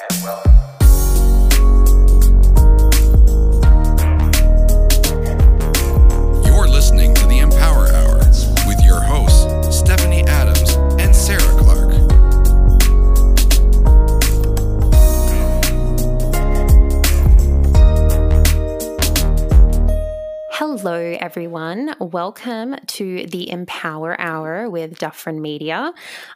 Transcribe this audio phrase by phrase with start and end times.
[0.00, 0.67] and welcome.
[20.98, 21.94] Hello, everyone.
[22.00, 25.92] Welcome to the Empower Hour with Dufferin Media.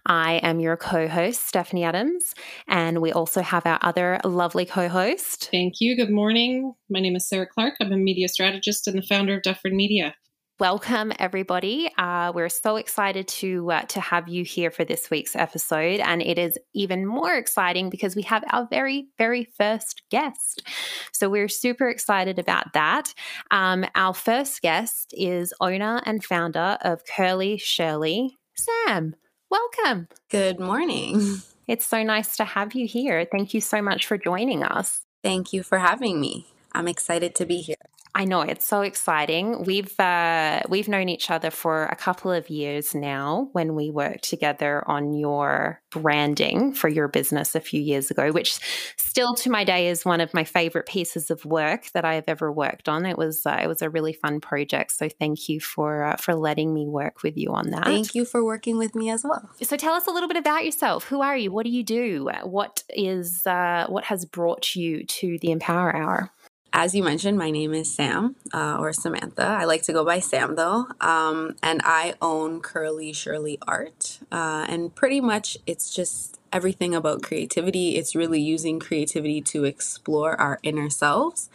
[0.07, 2.33] I am your co host, Stephanie Adams,
[2.69, 5.49] and we also have our other lovely co host.
[5.51, 5.97] Thank you.
[5.97, 6.75] Good morning.
[6.89, 7.75] My name is Sarah Clark.
[7.81, 10.15] I'm a media strategist and the founder of Dufferin Media.
[10.63, 11.91] Welcome, everybody.
[11.99, 16.23] Uh, we're so excited to uh, to have you here for this week's episode, and
[16.23, 20.63] it is even more exciting because we have our very, very first guest.
[21.11, 23.13] So we're super excited about that.
[23.51, 29.17] Um, our first guest is owner and founder of Curly Shirley, Sam.
[29.51, 30.07] Welcome.
[30.31, 31.39] Good morning.
[31.69, 33.25] It's so nice to have you here.
[33.25, 35.01] Thank you so much for joining us.
[35.23, 36.49] Thank you for having me.
[36.73, 37.77] I'm excited to be here.
[38.15, 39.65] I know it's so exciting.
[39.65, 43.49] We've uh, we've known each other for a couple of years now.
[43.53, 48.59] When we worked together on your branding for your business a few years ago, which
[48.99, 52.25] still to my day is one of my favorite pieces of work that I have
[52.29, 53.07] ever worked on.
[53.07, 54.93] It was uh, it was a really fun project.
[54.93, 57.85] So thank you for uh, for letting me work with you on that.
[57.85, 59.49] Thank you for working with me as well.
[59.63, 61.05] So tell us a little bit about yourself.
[61.05, 61.51] Who are you?
[61.51, 62.29] What do you do?
[62.43, 66.31] What is uh, what has brought you to the Empower Hour?
[66.75, 69.45] As you mentioned, my name is Sam uh, or Samantha.
[69.45, 70.87] I like to go by Sam though.
[71.03, 74.21] Um, and I own Curly Shirley Art.
[74.33, 77.97] Uh, and pretty much it's just everything about creativity.
[77.97, 81.51] It's really using creativity to explore our inner selves.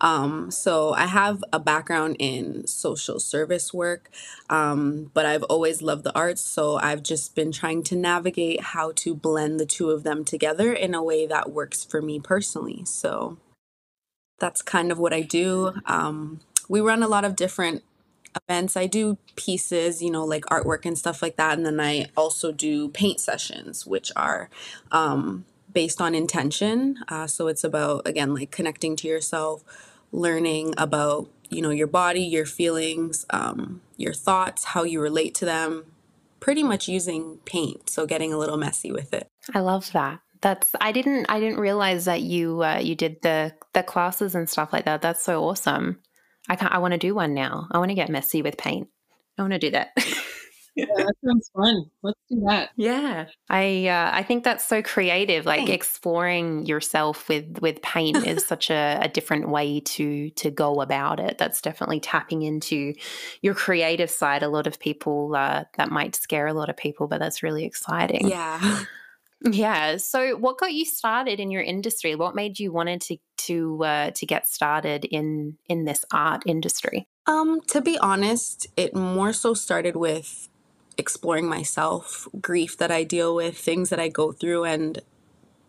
[0.00, 4.10] Um, so I have a background in social service work,
[4.50, 6.42] um, but I've always loved the arts.
[6.42, 10.72] So I've just been trying to navigate how to blend the two of them together
[10.72, 12.84] in a way that works for me personally.
[12.84, 13.38] So
[14.42, 15.72] that's kind of what I do.
[15.86, 17.84] Um, we run a lot of different
[18.48, 18.76] events.
[18.76, 21.56] I do pieces, you know, like artwork and stuff like that.
[21.56, 24.50] And then I also do paint sessions, which are
[24.90, 26.98] um, based on intention.
[27.08, 29.62] Uh, so it's about, again, like connecting to yourself,
[30.10, 35.44] learning about, you know, your body, your feelings, um, your thoughts, how you relate to
[35.44, 35.84] them,
[36.40, 37.88] pretty much using paint.
[37.88, 39.28] So getting a little messy with it.
[39.54, 40.18] I love that.
[40.42, 44.48] That's I didn't I didn't realize that you uh, you did the the classes and
[44.48, 45.00] stuff like that.
[45.02, 46.00] That's so awesome.
[46.48, 47.68] I can not I want to do one now.
[47.70, 48.88] I want to get messy with paint.
[49.38, 49.96] I want to do that.
[50.74, 51.84] Yeah, that sounds fun.
[52.02, 52.70] Let's do that.
[52.76, 55.44] yeah, I uh, I think that's so creative.
[55.44, 55.72] Like Thanks.
[55.72, 61.20] exploring yourself with with paint is such a, a different way to to go about
[61.20, 61.36] it.
[61.36, 62.94] That's definitely tapping into
[63.42, 64.42] your creative side.
[64.42, 67.64] A lot of people uh, that might scare a lot of people, but that's really
[67.64, 68.28] exciting.
[68.28, 68.84] Yeah.
[69.44, 69.96] Yeah.
[69.96, 72.14] So, what got you started in your industry?
[72.14, 77.08] What made you wanted to to uh, to get started in in this art industry?
[77.26, 80.48] Um, to be honest, it more so started with
[80.98, 85.00] exploring myself, grief that I deal with, things that I go through, and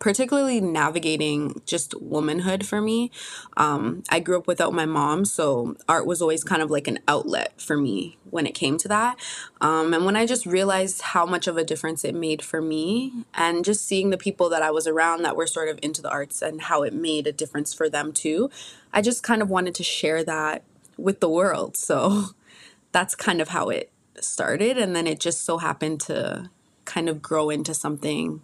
[0.04, 3.10] particularly navigating just womanhood for me.
[3.56, 6.98] Um, I grew up without my mom, so art was always kind of like an
[7.08, 9.18] outlet for me when it came to that.
[9.62, 13.24] Um, and when I just realized how much of a difference it made for me,
[13.32, 16.10] and just seeing the people that I was around that were sort of into the
[16.10, 18.50] arts and how it made a difference for them too,
[18.92, 20.64] I just kind of wanted to share that
[20.98, 21.78] with the world.
[21.78, 22.24] So
[22.92, 23.90] that's kind of how it
[24.20, 24.76] started.
[24.76, 26.50] And then it just so happened to
[26.84, 28.42] kind of grow into something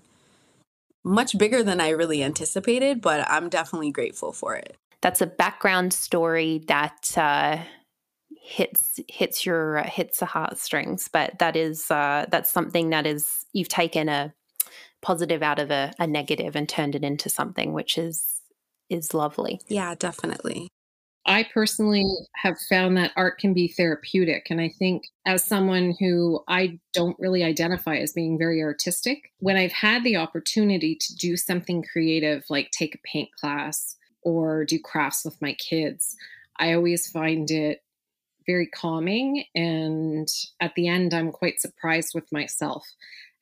[1.04, 4.76] much bigger than I really anticipated, but I'm definitely grateful for it.
[5.00, 7.58] That's a background story that uh,
[8.42, 11.08] hits hits your uh, hits the heartstrings.
[11.10, 14.34] But that is uh, that's something that is you've taken a
[15.02, 18.40] positive out of a, a negative and turned it into something which is
[18.90, 19.60] is lovely.
[19.68, 20.68] Yeah, definitely.
[21.26, 24.46] I personally have found that art can be therapeutic.
[24.50, 29.56] And I think, as someone who I don't really identify as being very artistic, when
[29.56, 34.78] I've had the opportunity to do something creative, like take a paint class or do
[34.78, 36.16] crafts with my kids,
[36.58, 37.82] I always find it
[38.46, 39.44] very calming.
[39.54, 40.28] And
[40.60, 42.86] at the end, I'm quite surprised with myself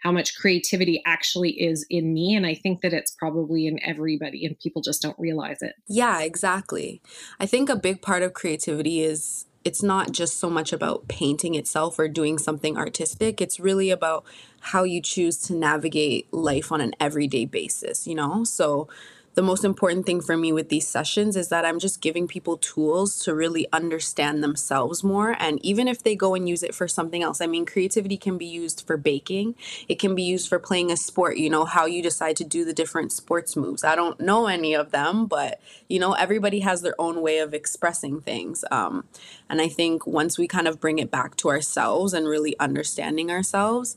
[0.02, 2.34] how much creativity actually is in me.
[2.34, 5.74] And I think that it's probably in everybody, and people just don't realize it.
[5.86, 7.02] Yeah, exactly.
[7.40, 11.54] I think a big part of creativity is it's not just so much about painting
[11.54, 13.40] itself or doing something artistic.
[13.40, 14.24] It's really about
[14.60, 18.44] how you choose to navigate life on an everyday basis, you know?
[18.44, 18.88] So
[19.38, 22.56] the most important thing for me with these sessions is that I'm just giving people
[22.56, 25.36] tools to really understand themselves more.
[25.38, 28.36] And even if they go and use it for something else, I mean, creativity can
[28.36, 29.54] be used for baking,
[29.86, 32.64] it can be used for playing a sport, you know, how you decide to do
[32.64, 33.84] the different sports moves.
[33.84, 37.54] I don't know any of them, but, you know, everybody has their own way of
[37.54, 38.64] expressing things.
[38.72, 39.04] Um,
[39.48, 43.30] and I think once we kind of bring it back to ourselves and really understanding
[43.30, 43.96] ourselves,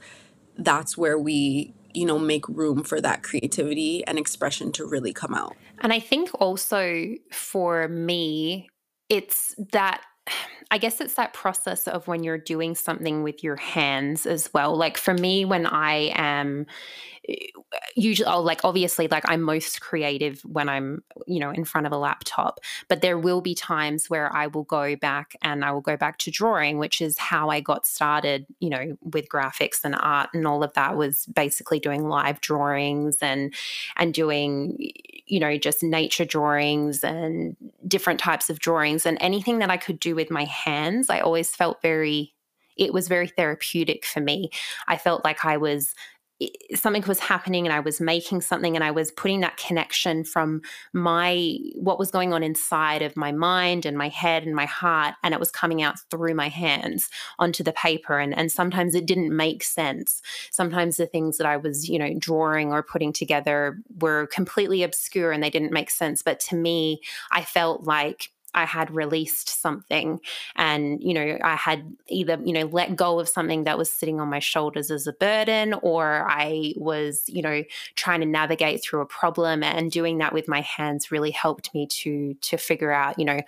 [0.56, 5.34] that's where we you know make room for that creativity and expression to really come
[5.34, 8.70] out and i think also for me
[9.10, 10.02] it's that
[10.70, 14.76] I guess it's that process of when you're doing something with your hands as well.
[14.78, 16.66] Like for me, when I am
[17.96, 21.94] usually I'll like obviously like I'm most creative when I'm you know in front of
[21.94, 25.82] a laptop but there will be times where I will go back and I will
[25.82, 29.96] go back to drawing which is how I got started you know with graphics and
[29.96, 33.54] art and all of that was basically doing live drawings and
[33.98, 34.78] and doing
[35.28, 37.56] you know just nature drawings and
[37.88, 41.56] different types of drawings and anything that I could do with my hands I always
[41.56, 42.34] felt very
[42.78, 44.50] it was very therapeutic for me.
[44.88, 45.94] I felt like I was
[46.76, 50.62] something was happening and I was making something and I was putting that connection from
[50.94, 55.16] my what was going on inside of my mind and my head and my heart
[55.24, 57.10] and it was coming out through my hands
[57.40, 58.20] onto the paper.
[58.20, 60.22] And and sometimes it didn't make sense.
[60.52, 65.32] Sometimes the things that I was you know drawing or putting together were completely obscure
[65.32, 66.22] and they didn't make sense.
[66.22, 67.02] But to me
[67.32, 70.20] I felt like I had released something
[70.56, 74.20] and, you know, I had either, you know, let go of something that was sitting
[74.20, 77.64] on my shoulders as a burden or I was, you know,
[77.96, 81.88] trying to navigate through a problem and doing that with my hands really helped me
[81.88, 83.40] to to figure out, you know,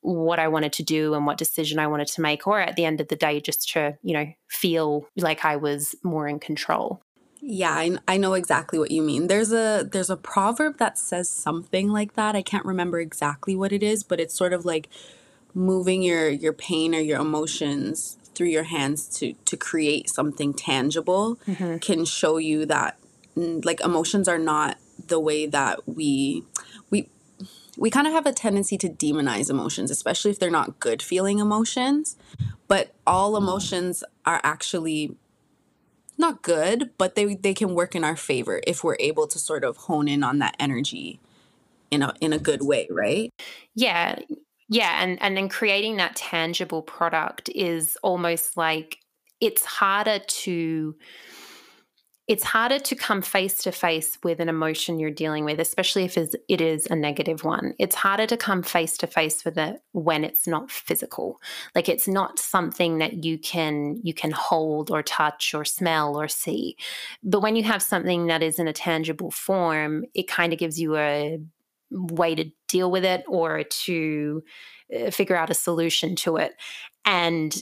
[0.00, 2.84] what I wanted to do and what decision I wanted to make or at the
[2.84, 7.02] end of the day just to, you know, feel like I was more in control.
[7.50, 9.28] Yeah, I, I know exactly what you mean.
[9.28, 12.36] There's a there's a proverb that says something like that.
[12.36, 14.90] I can't remember exactly what it is, but it's sort of like
[15.54, 21.36] moving your your pain or your emotions through your hands to to create something tangible
[21.48, 21.78] mm-hmm.
[21.78, 22.98] can show you that
[23.34, 26.44] mm, like emotions are not the way that we
[26.90, 27.08] we
[27.78, 31.38] we kind of have a tendency to demonize emotions, especially if they're not good feeling
[31.38, 32.14] emotions.
[32.66, 35.16] But all emotions are actually
[36.18, 39.64] not good, but they they can work in our favor if we're able to sort
[39.64, 41.20] of hone in on that energy
[41.90, 43.30] in a in a good way, right?
[43.74, 44.18] Yeah.
[44.70, 48.98] Yeah, and and then creating that tangible product is almost like
[49.40, 50.94] it's harder to
[52.28, 56.18] it's harder to come face to face with an emotion you're dealing with, especially if
[56.18, 57.72] it is a negative one.
[57.78, 61.40] It's harder to come face to face with it when it's not physical.
[61.74, 66.28] Like it's not something that you can you can hold or touch or smell or
[66.28, 66.76] see.
[67.22, 70.78] But when you have something that is in a tangible form, it kind of gives
[70.78, 71.38] you a
[71.90, 74.42] way to deal with it or to
[74.94, 76.52] uh, figure out a solution to it.
[77.06, 77.56] And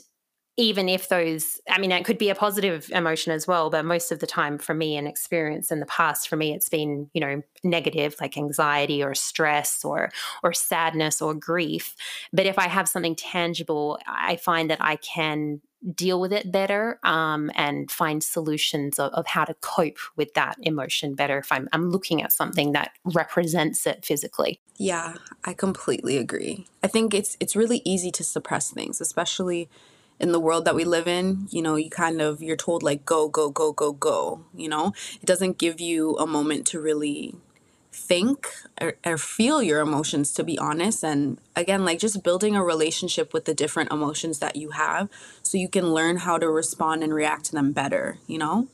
[0.56, 4.11] even if those i mean it could be a positive emotion as well but most
[4.11, 7.20] of the time for me and experience in the past for me it's been you
[7.20, 10.11] know negative like anxiety or stress or
[10.43, 11.94] or sadness or grief.
[12.32, 15.61] But if i have something tangible i find that i can
[15.94, 20.56] deal with it better um, and find solutions of, of, how to cope with that
[20.62, 24.61] emotion better if I'm, I'm looking at something that represents it physically.
[24.79, 25.14] Yeah
[25.44, 26.67] i completely agree.
[26.82, 29.69] I think it's it's really easy to suppress things especially
[30.18, 33.04] in the world that we live in, you know, you kind of you're told like
[33.04, 34.92] go go go go go, you know?
[35.20, 37.34] It doesn't give you a moment to really
[37.96, 38.48] think
[38.80, 43.32] or, or, feel your emotions to be honest and again like just building a relationship
[43.32, 45.08] with the different emotions that you have
[45.42, 48.68] so you can learn how to respond and react to them better you know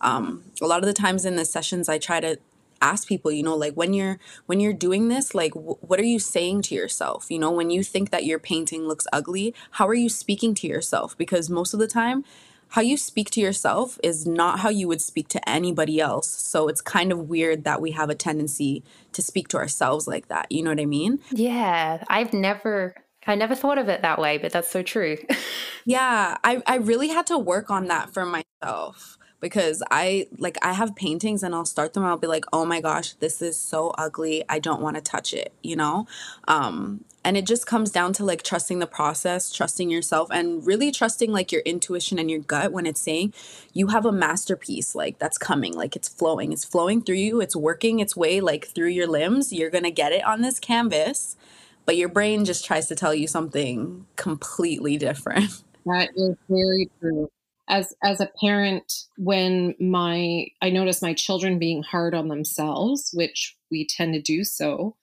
[0.00, 2.38] um, a lot of the times in the sessions i try to
[2.80, 6.04] ask people you know like when you're when you're doing this like w- what are
[6.04, 7.30] you saying to yourself?
[7.30, 10.66] You know when you think that your painting looks ugly how are you speaking to
[10.66, 11.16] yourself?
[11.16, 12.24] Because most of the time
[12.72, 16.28] how you speak to yourself is not how you would speak to anybody else.
[16.28, 18.82] So it's kind of weird that we have a tendency
[19.12, 20.52] to speak to ourselves like that.
[20.52, 21.20] You know what i mean?
[21.30, 22.94] Yeah i've never
[23.26, 25.18] I never thought of it that way, but that's so true.
[25.84, 30.72] yeah, I, I really had to work on that for myself because I like I
[30.72, 33.90] have paintings and I'll start them I'll be like, "Oh my gosh, this is so
[33.98, 34.44] ugly.
[34.48, 36.06] I don't want to touch it," you know?
[36.46, 40.90] Um and it just comes down to like trusting the process, trusting yourself and really
[40.90, 43.34] trusting like your intuition and your gut when it's saying
[43.74, 46.52] you have a masterpiece like that's coming, like it's flowing.
[46.52, 49.52] It's flowing through you, it's working its way like through your limbs.
[49.52, 51.36] You're going to get it on this canvas,
[51.84, 55.50] but your brain just tries to tell you something completely different.
[55.86, 57.30] That is very true.
[57.68, 63.56] As as a parent when my i notice my children being hard on themselves which
[63.70, 64.96] we tend to do so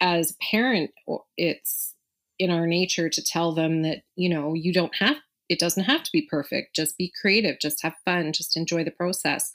[0.00, 0.90] as parent
[1.36, 1.94] it's
[2.38, 5.16] in our nature to tell them that you know you don't have
[5.48, 6.76] it doesn't have to be perfect.
[6.76, 7.58] Just be creative.
[7.58, 8.32] Just have fun.
[8.32, 9.50] Just enjoy the process.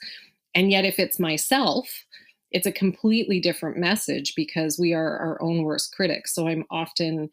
[0.54, 2.04] And yet if it's myself
[2.50, 6.32] it's a completely different message because we are our own worst critics.
[6.32, 7.30] So i'm often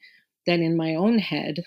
[0.47, 1.63] then in my own head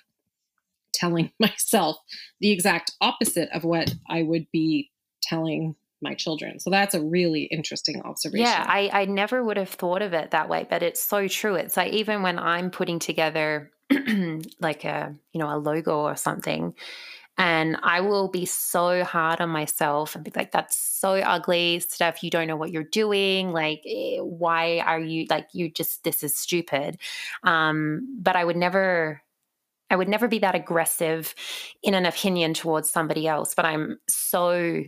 [0.95, 1.97] telling myself
[2.41, 4.91] the exact opposite of what I would be
[5.23, 6.61] telling my children.
[6.61, 8.47] So that's a really interesting observation.
[8.47, 11.55] Yeah, I, I never would have thought of it that way, but it's so true.
[11.55, 13.71] It's like even when I'm putting together
[14.61, 16.75] like a you know a logo or something
[17.37, 22.23] and I will be so hard on myself and be like, that's so ugly stuff.
[22.23, 23.51] You don't know what you're doing.
[23.51, 26.99] Like, eh, why are you like, you just, this is stupid.
[27.43, 29.21] Um, but I would never
[29.91, 31.35] I would never be that aggressive
[31.83, 34.83] in an opinion towards somebody else, but I'm so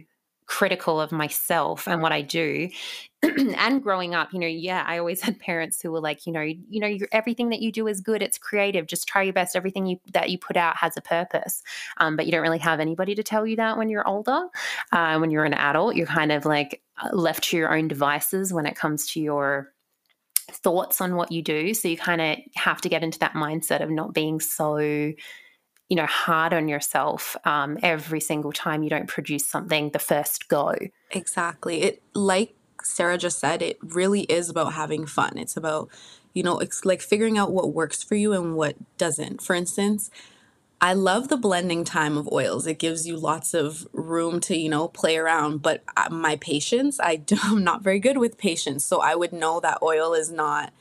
[0.47, 2.69] critical of myself and what I do.
[3.23, 6.41] and growing up, you know, yeah, I always had parents who were like, you know,
[6.41, 8.23] you know, everything that you do is good.
[8.23, 8.87] It's creative.
[8.87, 9.57] Just try your best.
[9.57, 11.63] Everything you, that you put out has a purpose.
[11.99, 14.47] Um, but you don't really have anybody to tell you that when you're older.
[14.93, 18.53] Uh, when you're an adult, you're kind of like uh, left to your own devices
[18.53, 19.73] when it comes to your
[20.51, 21.75] thoughts on what you do.
[21.75, 25.17] So you kind of have to get into that mindset of not being so, you
[25.91, 30.75] know, hard on yourself um, every single time you don't produce something the first go.
[31.11, 31.83] Exactly.
[31.83, 35.37] It like Sarah just said, it really is about having fun.
[35.37, 35.89] It's about,
[36.33, 39.43] you know, it's like figuring out what works for you and what doesn't.
[39.43, 40.11] For instance,
[40.81, 42.67] I love the blending time of oils.
[42.67, 45.63] It gives you lots of room to, you know, play around.
[45.63, 48.85] But uh, my patience, I do, I'm not very good with patience.
[48.85, 50.73] So I would know that oil is not,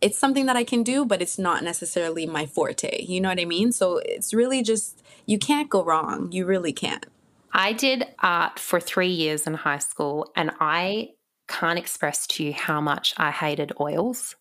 [0.00, 3.02] it's something that I can do, but it's not necessarily my forte.
[3.02, 3.72] You know what I mean?
[3.72, 6.32] So it's really just, you can't go wrong.
[6.32, 7.04] You really can't.
[7.52, 11.10] I did art for three years in high school, and I
[11.48, 14.36] can't express to you how much I hated oils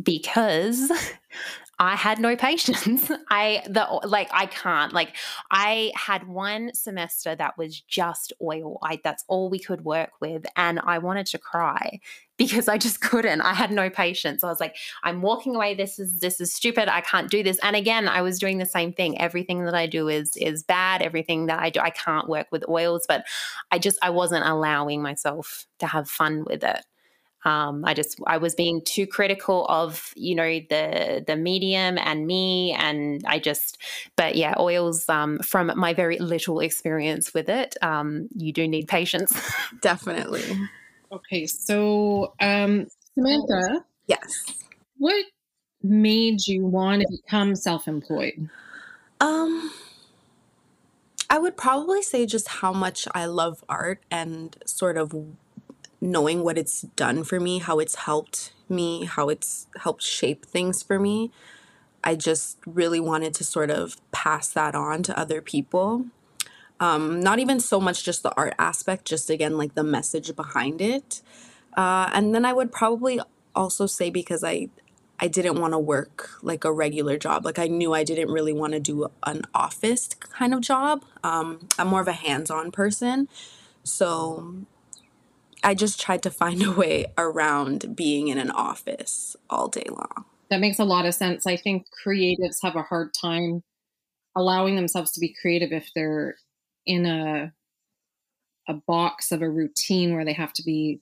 [0.00, 0.92] because
[1.82, 3.10] I had no patience.
[3.28, 4.92] I the like I can't.
[4.92, 5.16] Like
[5.50, 8.78] I had one semester that was just oil.
[8.82, 11.98] I that's all we could work with and I wanted to cry
[12.38, 13.40] because I just couldn't.
[13.40, 14.44] I had no patience.
[14.44, 16.88] I was like I'm walking away this is this is stupid.
[16.88, 17.58] I can't do this.
[17.62, 19.20] And again, I was doing the same thing.
[19.20, 21.02] Everything that I do is is bad.
[21.02, 23.24] Everything that I do I can't work with oils, but
[23.72, 26.84] I just I wasn't allowing myself to have fun with it.
[27.44, 32.26] Um, I just I was being too critical of you know the the medium and
[32.26, 33.78] me, and I just
[34.16, 38.88] but yeah, oils um, from my very little experience with it, um, you do need
[38.88, 39.32] patience.
[39.80, 40.44] Definitely.
[41.10, 44.44] Okay, so um, Samantha, yes,
[44.98, 45.24] what
[45.82, 48.48] made you want to become self-employed?
[49.20, 49.72] Um.
[51.30, 55.14] I would probably say just how much I love art and sort of
[56.02, 60.82] knowing what it's done for me, how it's helped me, how it's helped shape things
[60.82, 61.30] for me.
[62.02, 66.06] I just really wanted to sort of pass that on to other people.
[66.80, 70.80] Um, not even so much just the art aspect, just again, like the message behind
[70.80, 71.22] it.
[71.76, 73.20] Uh, and then I would probably
[73.54, 74.70] also say because I,
[75.20, 77.44] I didn't want to work like a regular job.
[77.44, 81.04] Like I knew I didn't really want to do an office kind of job.
[81.22, 83.28] Um, I'm more of a hands on person.
[83.84, 84.64] So
[85.62, 90.24] I just tried to find a way around being in an office all day long.
[90.50, 91.46] That makes a lot of sense.
[91.46, 93.62] I think creatives have a hard time
[94.36, 96.36] allowing themselves to be creative if they're
[96.86, 97.52] in a
[98.68, 101.00] a box of a routine where they have to be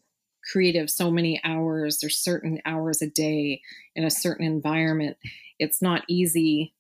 [0.50, 3.61] creative so many hours there's certain hours a day
[3.95, 5.17] in a certain environment
[5.59, 6.75] it's not easy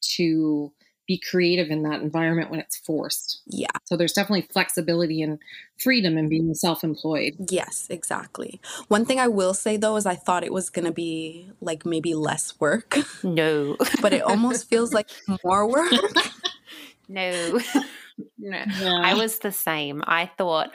[0.00, 0.72] to
[1.06, 3.42] be creative in that environment when it's forced.
[3.46, 3.66] Yeah.
[3.84, 5.38] So there's definitely flexibility and
[5.78, 7.34] freedom in being self employed.
[7.50, 8.60] Yes, exactly.
[8.88, 11.84] One thing I will say though is I thought it was going to be like
[11.84, 12.96] maybe less work.
[13.22, 13.76] No.
[14.00, 15.10] but it almost feels like
[15.44, 15.92] more work.
[17.08, 17.60] no.
[18.38, 18.64] no.
[18.80, 19.00] Yeah.
[19.02, 20.02] I was the same.
[20.06, 20.70] I thought,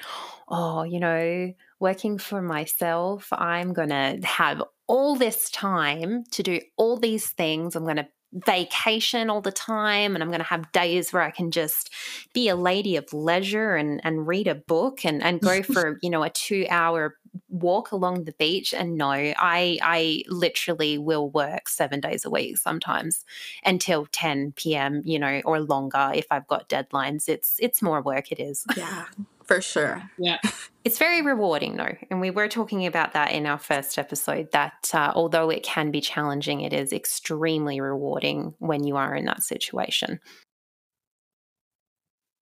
[0.49, 6.59] oh, you know, working for myself, I'm going to have all this time to do
[6.77, 7.75] all these things.
[7.75, 11.31] I'm going to vacation all the time and I'm going to have days where I
[11.31, 11.91] can just
[12.33, 16.09] be a lady of leisure and, and read a book and, and go for, you
[16.09, 17.17] know, a two hour
[17.49, 18.73] walk along the beach.
[18.73, 23.23] And no, I, I literally will work seven days a week sometimes
[23.63, 27.29] until 10 p.m., you know, or longer if I've got deadlines.
[27.29, 28.31] It's, it's more work.
[28.31, 28.65] It is.
[28.75, 29.05] Yeah
[29.47, 30.09] for sure.
[30.17, 30.39] Yeah.
[30.83, 31.95] It's very rewarding, though.
[32.09, 35.91] And we were talking about that in our first episode that uh, although it can
[35.91, 40.19] be challenging, it is extremely rewarding when you are in that situation.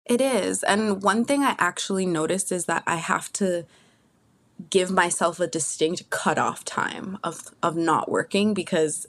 [0.05, 0.63] It is.
[0.63, 3.65] And one thing I actually noticed is that I have to
[4.70, 9.08] give myself a distinct cutoff time of of not working because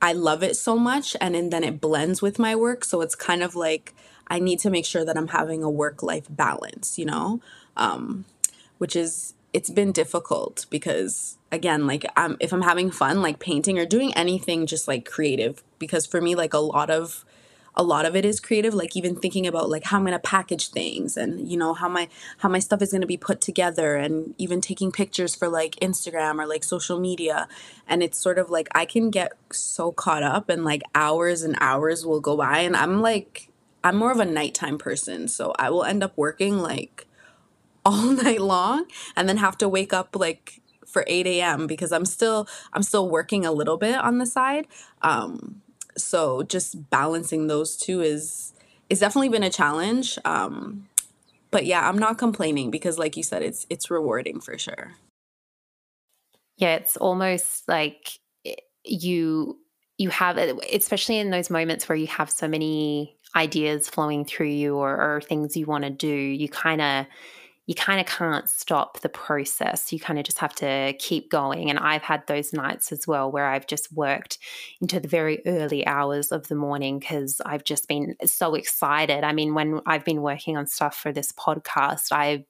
[0.00, 2.84] I love it so much and, and then it blends with my work.
[2.84, 3.94] So it's kind of like
[4.28, 7.40] I need to make sure that I'm having a work life balance, you know?
[7.76, 8.24] Um,
[8.78, 13.78] which is it's been difficult because again like I'm, if i'm having fun like painting
[13.78, 17.24] or doing anything just like creative because for me like a lot of
[17.74, 20.18] a lot of it is creative like even thinking about like how i'm going to
[20.18, 22.08] package things and you know how my
[22.38, 25.76] how my stuff is going to be put together and even taking pictures for like
[25.76, 27.48] instagram or like social media
[27.86, 31.56] and it's sort of like i can get so caught up and like hours and
[31.60, 33.48] hours will go by and i'm like
[33.88, 37.06] i'm more of a nighttime person so i will end up working like
[37.84, 38.84] all night long
[39.16, 43.08] and then have to wake up like for 8 a.m because i'm still i'm still
[43.08, 44.66] working a little bit on the side
[45.02, 45.62] um
[45.96, 48.52] so just balancing those two is
[48.90, 50.86] is definitely been a challenge um
[51.50, 54.92] but yeah i'm not complaining because like you said it's it's rewarding for sure.
[56.56, 58.54] Yeah it's almost like eh,
[58.84, 59.58] you
[59.98, 60.38] you have
[60.72, 65.20] especially in those moments where you have so many ideas flowing through you or, or
[65.20, 67.06] things you want to do you kind of
[67.68, 69.92] you kind of can't stop the process.
[69.92, 71.68] You kind of just have to keep going.
[71.68, 74.38] And I've had those nights as well where I've just worked
[74.80, 79.22] into the very early hours of the morning because I've just been so excited.
[79.22, 82.46] I mean, when I've been working on stuff for this podcast, I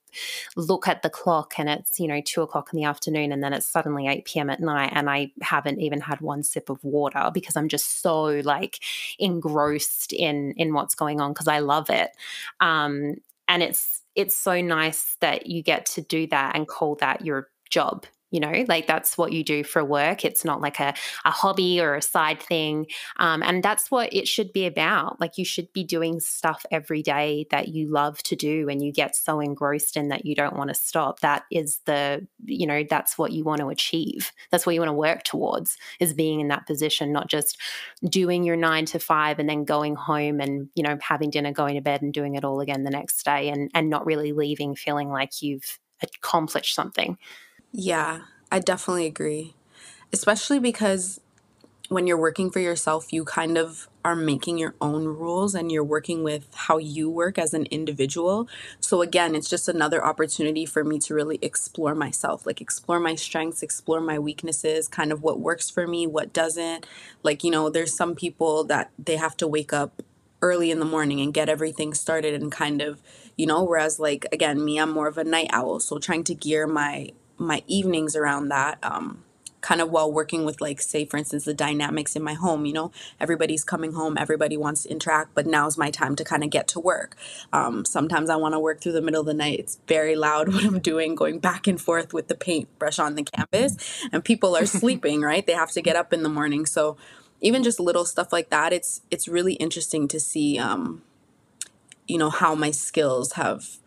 [0.55, 3.53] look at the clock and it's, you know, two o'clock in the afternoon and then
[3.53, 4.51] it's suddenly 8 p.m.
[4.51, 8.23] at night and I haven't even had one sip of water because I'm just so
[8.45, 8.79] like
[9.19, 12.13] engrossed in in what's going on because I love it.
[12.61, 13.17] Um,
[13.49, 17.49] and it's it's so nice that you get to do that and call that your
[17.71, 20.95] job you know like that's what you do for work it's not like a,
[21.25, 22.87] a hobby or a side thing
[23.19, 27.03] um, and that's what it should be about like you should be doing stuff every
[27.03, 30.57] day that you love to do and you get so engrossed in that you don't
[30.57, 34.67] want to stop that is the you know that's what you want to achieve that's
[34.67, 37.59] what you want to work towards is being in that position not just
[38.05, 41.75] doing your nine to five and then going home and you know having dinner going
[41.75, 44.75] to bed and doing it all again the next day and and not really leaving
[44.75, 47.19] feeling like you've accomplished something
[47.73, 48.21] yeah,
[48.51, 49.55] I definitely agree.
[50.13, 51.21] Especially because
[51.89, 55.85] when you're working for yourself, you kind of are making your own rules and you're
[55.85, 58.49] working with how you work as an individual.
[58.81, 63.15] So, again, it's just another opportunity for me to really explore myself, like explore my
[63.15, 66.87] strengths, explore my weaknesses, kind of what works for me, what doesn't.
[67.23, 70.03] Like, you know, there's some people that they have to wake up
[70.41, 73.03] early in the morning and get everything started and kind of,
[73.37, 75.81] you know, whereas, like, again, me, I'm more of a night owl.
[75.81, 79.25] So, trying to gear my my evenings around that um,
[79.61, 82.73] kind of while working with like say for instance the dynamics in my home you
[82.73, 86.51] know everybody's coming home everybody wants to interact but now's my time to kind of
[86.51, 87.17] get to work.
[87.53, 89.59] Um, sometimes i want to work through the middle of the night.
[89.59, 93.25] It's very loud what i'm doing going back and forth with the paintbrush on the
[93.25, 93.77] canvas
[94.13, 95.47] and people are sleeping right?
[95.47, 96.67] They have to get up in the morning.
[96.67, 96.97] So
[97.41, 101.03] even just little stuff like that it's it's really interesting to see um,
[102.07, 103.79] you know how my skills have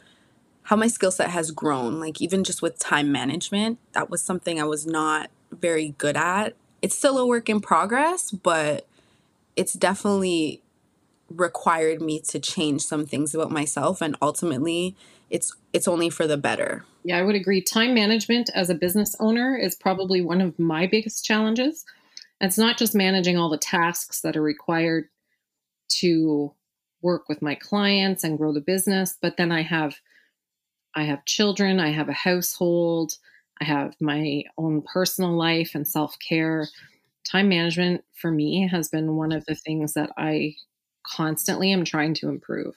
[0.64, 4.60] how my skill set has grown, like even just with time management, that was something
[4.60, 6.56] I was not very good at.
[6.82, 8.88] It's still a work in progress, but
[9.56, 10.62] it's definitely
[11.30, 14.96] required me to change some things about myself and ultimately
[15.30, 16.84] it's it's only for the better.
[17.04, 17.62] Yeah, I would agree.
[17.62, 21.86] Time management as a business owner is probably one of my biggest challenges.
[22.42, 25.06] It's not just managing all the tasks that are required
[26.00, 26.54] to
[27.02, 29.96] work with my clients and grow the business, but then I have
[30.96, 33.14] I have children, I have a household,
[33.62, 36.68] I have my own personal life and self care.
[37.30, 40.56] Time management for me has been one of the things that I
[41.06, 42.76] constantly am trying to improve.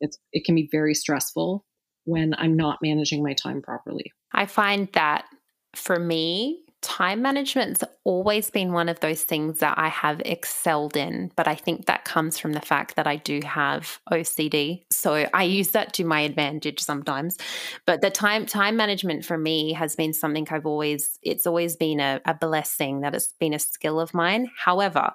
[0.00, 1.64] It's, it can be very stressful
[2.04, 4.12] when I'm not managing my time properly.
[4.32, 5.26] I find that
[5.74, 11.32] for me, time management's always been one of those things that I have excelled in,
[11.34, 14.84] but I think that comes from the fact that I do have OCD.
[14.92, 17.38] So I use that to my advantage sometimes.
[17.86, 22.00] But the time time management for me has been something I've always it's always been
[22.00, 24.50] a, a blessing that it's been a skill of mine.
[24.54, 25.12] However,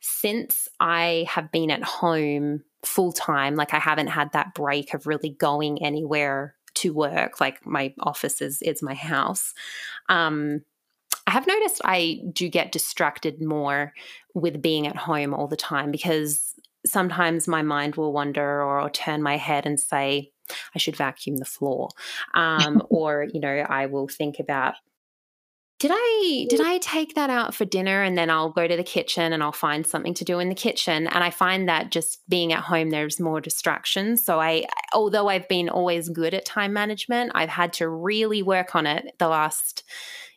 [0.00, 5.08] since I have been at home full time, like I haven't had that break of
[5.08, 9.52] really going anywhere to work like my office is is my house
[10.08, 10.62] um
[11.32, 13.92] have noticed I do get distracted more
[14.34, 16.54] with being at home all the time because
[16.86, 20.30] sometimes my mind will wander or I'll turn my head and say,
[20.74, 21.88] I should vacuum the floor.
[22.34, 24.74] Um, or, you know, I will think about
[25.78, 28.84] did I did I take that out for dinner and then I'll go to the
[28.84, 31.08] kitchen and I'll find something to do in the kitchen?
[31.08, 34.24] And I find that just being at home there's more distractions.
[34.24, 38.76] So I although I've been always good at time management I've had to really work
[38.76, 39.82] on it the last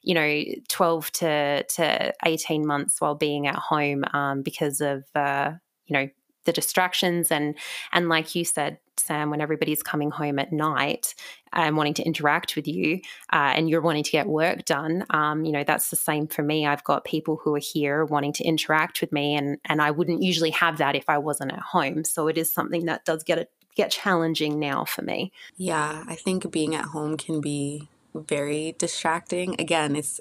[0.06, 5.52] you know 12 to to 18 months while being at home um, because of uh,
[5.88, 6.10] you know
[6.46, 7.32] the distractions.
[7.32, 7.56] And
[7.92, 11.16] and like you said sam when everybody's coming home at night
[11.52, 13.02] and wanting to interact with you
[13.34, 16.44] uh, and you're wanting to get work done um, you know that's the same for
[16.44, 16.66] me.
[16.66, 20.22] I've got people who are here wanting to interact with me and and i wouldn't
[20.22, 22.06] usually have that if i wasn't at home.
[22.06, 25.34] So it is something that does get it get challenging now for me.
[25.58, 30.20] Yeah i think being at home can be very distracting again it's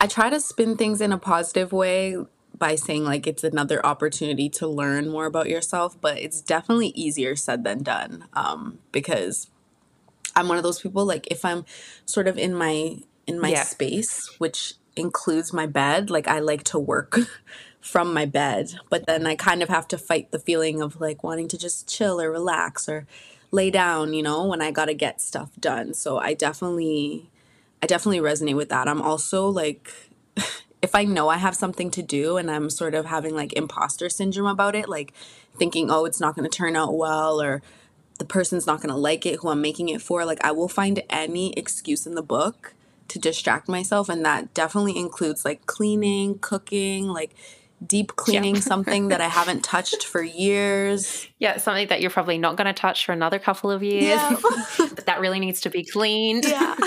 [0.00, 2.16] I try to spin things in a positive way
[2.56, 7.36] by saying like it's another opportunity to learn more about yourself, but it's definitely easier
[7.36, 9.50] said than done um, because
[10.34, 11.64] I'm one of those people like if I'm
[12.04, 13.64] sort of in my in my Yeah.
[13.64, 17.18] space, which includes my bed, like I like to work
[17.80, 21.22] from my bed, but then I kind of have to fight the feeling of like
[21.22, 23.06] wanting to just chill or relax or
[23.50, 25.94] lay down, you know, when I got to get stuff done.
[25.94, 27.30] So I definitely
[27.82, 28.88] I definitely resonate with that.
[28.88, 29.92] I'm also like
[30.82, 34.08] if I know I have something to do and I'm sort of having like imposter
[34.08, 35.12] syndrome about it, like
[35.56, 37.62] thinking, oh, it's not going to turn out well or
[38.18, 40.68] the person's not going to like it who I'm making it for, like I will
[40.68, 42.74] find any excuse in the book
[43.08, 44.08] to distract myself.
[44.08, 47.34] And that definitely includes like cleaning, cooking, like
[47.84, 51.28] deep cleaning something that I haven't touched for years.
[51.38, 54.36] yeah something that you're probably not going to touch for another couple of years Yeah.
[54.78, 56.76] but that really needs to be cleaned yeah.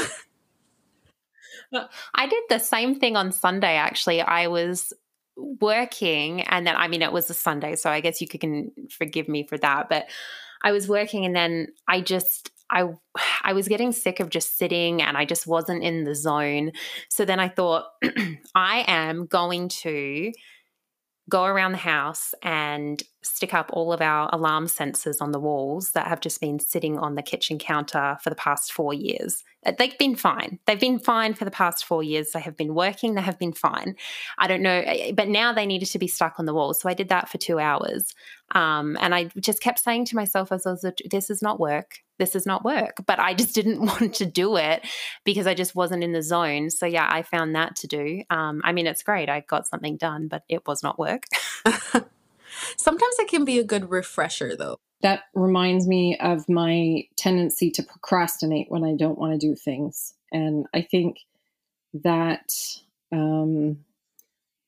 [2.16, 4.22] I did the same thing on Sunday, actually.
[4.22, 4.92] I was
[5.38, 9.28] working, and then, I mean, it was a Sunday, so I guess you can forgive
[9.30, 9.88] me for that.
[9.88, 10.08] But
[10.64, 12.88] I was working, and then I just, I,
[13.44, 16.72] I was getting sick of just sitting and I just wasn't in the zone.
[17.10, 17.86] So then I thought,
[18.56, 20.32] I am going to
[21.30, 23.02] go around the house and
[23.36, 26.98] stick up all of our alarm sensors on the walls that have just been sitting
[26.98, 29.44] on the kitchen counter for the past four years.
[29.66, 30.60] Uh, They've been fine.
[30.66, 32.32] They've been fine for the past four years.
[32.32, 33.16] They have been working.
[33.16, 33.96] They have been fine.
[34.38, 36.82] I don't know, eh, but now they needed to be stuck on the walls.
[36.82, 38.14] So I did that for two hours.
[38.52, 42.00] Um, and I just kept saying to myself, as I was, this is not work.
[42.18, 42.98] This is not work.
[43.06, 44.86] But I just didn't want to do it
[45.24, 46.70] because I just wasn't in the zone.
[46.70, 48.24] So yeah, I found that to do.
[48.30, 49.30] Um, I mean, it's great.
[49.30, 51.24] I got something done, but it was not work.
[52.78, 54.78] Sometimes it can be a good refresher though.
[55.02, 60.14] That reminds me of my tendency to procrastinate when I don't want to do things.
[60.32, 61.20] And I think
[61.94, 62.52] that
[63.12, 63.78] um,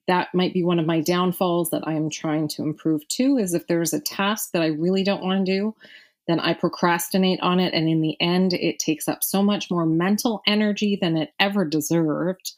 [0.07, 3.53] that might be one of my downfalls that I am trying to improve too is
[3.53, 5.75] if there's a task that I really don't want to do,
[6.27, 7.73] then I procrastinate on it.
[7.73, 11.65] And in the end, it takes up so much more mental energy than it ever
[11.65, 12.53] deserved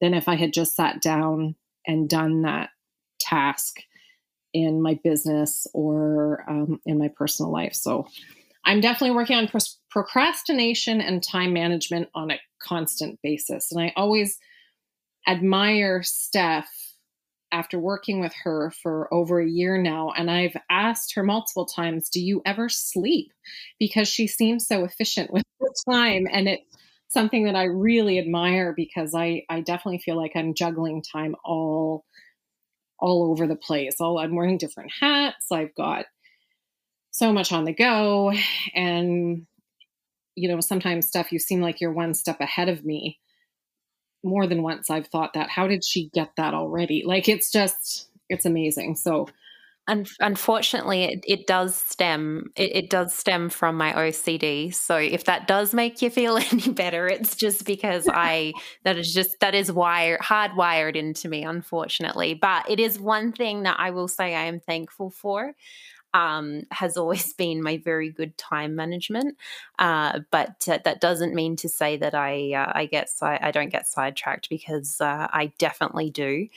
[0.00, 1.54] than if I had just sat down
[1.86, 2.70] and done that
[3.20, 3.80] task
[4.52, 7.74] in my business or um, in my personal life.
[7.74, 8.06] So
[8.64, 9.50] I'm definitely working on
[9.90, 13.72] procrastination and time management on a constant basis.
[13.72, 14.38] And I always
[15.26, 16.68] admire Steph
[17.50, 20.10] after working with her for over a year now.
[20.16, 23.32] And I've asked her multiple times, Do you ever sleep?
[23.78, 26.26] Because she seems so efficient with her time.
[26.30, 26.64] And it's
[27.08, 32.04] something that I really admire because I, I definitely feel like I'm juggling time all
[33.02, 34.00] all over the place.
[34.00, 35.50] All I'm wearing different hats.
[35.50, 36.06] I've got
[37.10, 38.32] so much on the go.
[38.74, 39.46] And,
[40.36, 43.18] you know, sometimes stuff you seem like you're one step ahead of me.
[44.24, 45.50] More than once I've thought that.
[45.50, 47.02] How did she get that already?
[47.04, 48.94] Like it's just it's amazing.
[48.94, 49.26] So
[49.88, 52.52] Un- unfortunately, it, it does stem.
[52.54, 54.72] It, it does stem from my OCD.
[54.72, 58.52] So if that does make you feel any better, it's just because I
[58.84, 62.34] that is just that is wired hardwired into me, unfortunately.
[62.34, 65.52] But it is one thing that I will say I am thankful for.
[66.14, 69.36] Um, has always been my very good time management,
[69.78, 73.50] uh, but uh, that doesn't mean to say that I uh, I get si- I
[73.50, 76.48] don't get sidetracked because uh, I definitely do.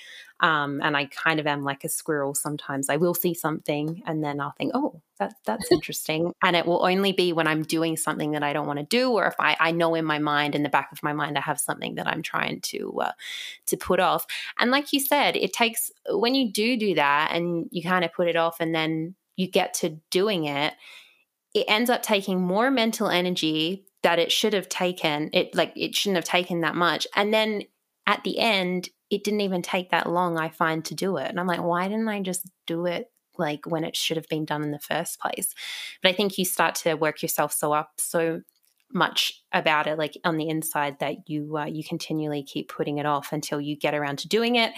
[0.42, 2.90] Um, and I kind of am like a squirrel sometimes.
[2.90, 6.34] I will see something and then I'll think, oh, that, that's interesting.
[6.44, 9.12] And it will only be when I'm doing something that I don't want to do,
[9.12, 11.42] or if I, I know in my mind, in the back of my mind, I
[11.42, 13.12] have something that I'm trying to uh,
[13.68, 14.26] to put off.
[14.60, 18.14] And like you said, it takes when you do do that and you kind of
[18.14, 20.74] put it off, and then you get to doing it,
[21.54, 25.30] it ends up taking more mental energy that it should have taken.
[25.34, 27.64] It like it shouldn't have taken that much, and then
[28.08, 31.40] at the end it didn't even take that long i find to do it and
[31.40, 34.64] i'm like why didn't i just do it like when it should have been done
[34.64, 35.54] in the first place
[36.02, 38.42] but i think you start to work yourself so up so
[38.94, 43.06] much about it like on the inside that you uh, you continually keep putting it
[43.06, 44.72] off until you get around to doing it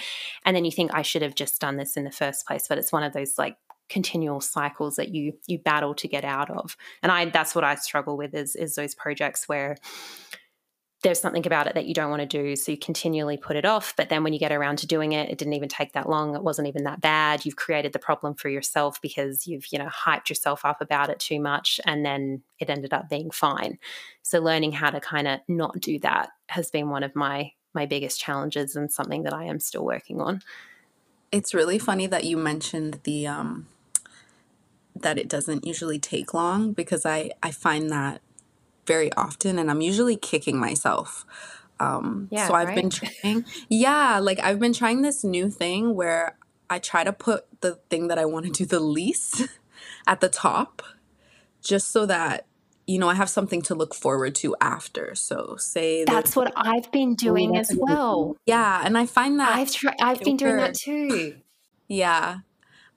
[0.46, 2.78] and then you think i should have just done this in the first place but
[2.78, 3.58] it's one of those like
[3.90, 6.76] continual cycles that you you battle to get out of.
[7.02, 9.78] And i that's what i struggle with is is those projects where
[11.04, 13.66] there's something about it that you don't want to do so you continually put it
[13.66, 16.10] off but then when you get around to doing it it didn't even take that
[16.10, 19.78] long it wasn't even that bad you've created the problem for yourself because you've you
[19.78, 23.78] know hyped yourself up about it too much and then it ended up being fine.
[24.22, 27.86] So learning how to kind of not do that has been one of my my
[27.86, 30.42] biggest challenges and something that I am still working on.
[31.32, 33.68] It's really funny that you mentioned the um
[35.02, 38.22] that it doesn't usually take long because I I find that
[38.86, 41.26] very often and I'm usually kicking myself.
[41.80, 42.90] Um, Yeah, so I've been
[43.22, 46.38] trying, yeah, like I've been trying this new thing where
[46.70, 49.44] I try to put the thing that I want to do the least
[50.08, 50.82] at the top
[51.62, 52.46] just so that,
[52.88, 55.14] you know, I have something to look forward to after.
[55.16, 58.38] So say That's what I've been doing as well.
[58.46, 59.96] yeah, and I find that I've tried.
[60.02, 61.36] I've been doing that too.
[61.88, 62.40] Yeah.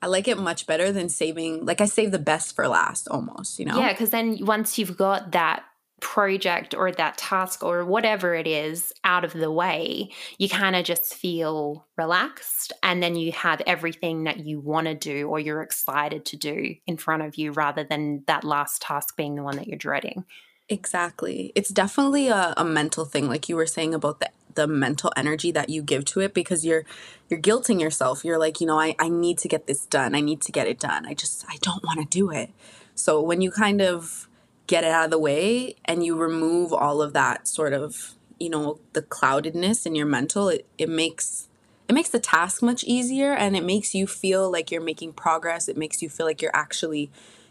[0.03, 3.59] I like it much better than saving, like I save the best for last almost,
[3.59, 3.79] you know?
[3.79, 5.65] Yeah, because then once you've got that
[6.01, 10.83] project or that task or whatever it is out of the way, you kind of
[10.85, 15.61] just feel relaxed, and then you have everything that you want to do or you're
[15.61, 19.57] excited to do in front of you, rather than that last task being the one
[19.57, 20.25] that you're dreading.
[20.71, 21.53] Exactly.
[21.57, 25.53] It's definitely a, a mental thing, like you were saying about the the mental energy
[25.53, 26.85] that you give to it because you're
[27.29, 28.25] you're guilting yourself.
[28.25, 30.15] You're like, you know, I, I need to get this done.
[30.15, 31.07] I need to get it done.
[31.07, 32.51] I just I don't want to do it.
[32.95, 34.29] So when you kind of
[34.69, 38.51] get it out of the way and you remove all of that sort of, you
[38.51, 41.49] know, the cloudedness in your mental, it, it makes
[41.89, 45.69] it makes the task much easier and it makes you feel like you're making progress.
[45.69, 47.11] It makes you feel like you're actually,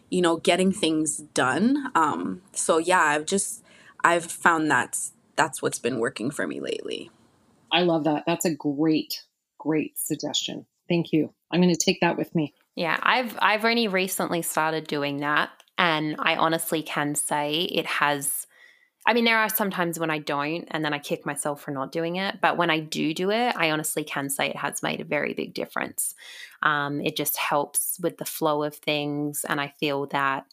[0.09, 1.91] you know, getting things done.
[1.95, 3.63] Um, so yeah, I've just
[4.03, 7.11] I've found that's that's what's been working for me lately.
[7.71, 8.23] I love that.
[8.25, 9.23] That's a great,
[9.57, 10.65] great suggestion.
[10.87, 11.33] Thank you.
[11.51, 12.53] I'm going to take that with me.
[12.75, 18.38] Yeah, I've I've only recently started doing that and I honestly can say it has
[19.09, 21.71] I mean there are some times when I don't and then I kick myself for
[21.71, 24.83] not doing it, but when I do do it, I honestly can say it has
[24.83, 26.13] made a very big difference.
[26.61, 30.45] Um, it just helps with the flow of things and I feel that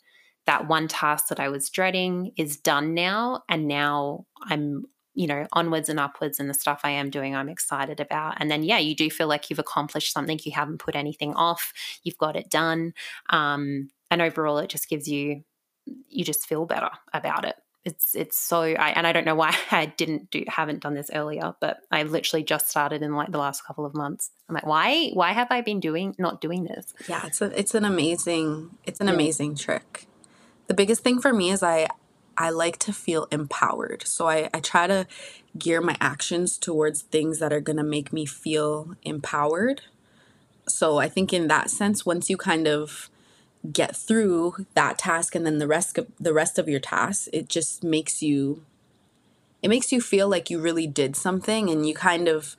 [0.46, 5.46] that one task that I was dreading is done now and now I'm you know
[5.52, 8.78] onwards and upwards and the stuff I am doing I'm excited about and then yeah
[8.78, 12.48] you do feel like you've accomplished something you haven't put anything off you've got it
[12.48, 12.94] done
[13.28, 15.42] um, and overall it just gives you
[16.08, 19.56] you just feel better about it it's it's so I, and I don't know why
[19.70, 23.38] I didn't do haven't done this earlier but I literally just started in like the
[23.38, 26.92] last couple of months I'm like why why have I been doing not doing this
[27.08, 29.14] Yeah, it's a it's an amazing it's an Yeah.
[29.14, 30.06] amazing trick.
[30.66, 31.86] The biggest thing for me is I
[32.36, 34.06] I like to feel empowered.
[34.06, 35.06] So I, I try to
[35.56, 39.82] gear my actions towards things that are gonna make me feel empowered.
[40.68, 43.08] So I think in that sense, once you kind of
[43.72, 47.48] get through that task and then the rest of the rest of your tasks, it
[47.48, 48.62] just makes you
[49.62, 52.56] it makes you feel like you really did something and you kind of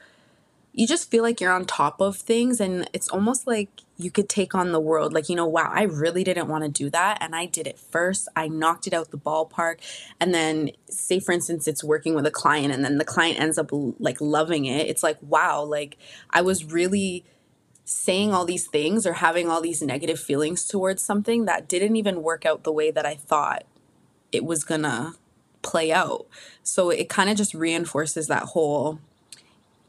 [0.73, 4.29] you just feel like you're on top of things and it's almost like you could
[4.29, 5.11] take on the world.
[5.11, 7.79] Like you know wow i really didn't want to do that and i did it
[7.79, 8.27] first.
[8.35, 9.77] I knocked it out the ballpark
[10.19, 13.57] and then say for instance it's working with a client and then the client ends
[13.57, 14.87] up like loving it.
[14.87, 15.97] It's like wow like
[16.29, 17.23] i was really
[17.89, 22.21] saying all these things or having all these negative feelings towards something that didn't even
[22.21, 23.63] work out the way that i thought
[24.31, 25.13] it was gonna
[25.61, 26.27] play out.
[26.63, 28.99] So it kind of just reinforces that whole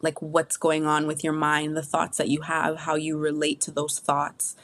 [0.01, 3.61] like what's going on with your mind, the thoughts that you have, how you relate
[3.63, 4.55] to those thoughts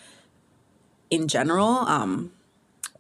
[1.10, 2.30] in general, um,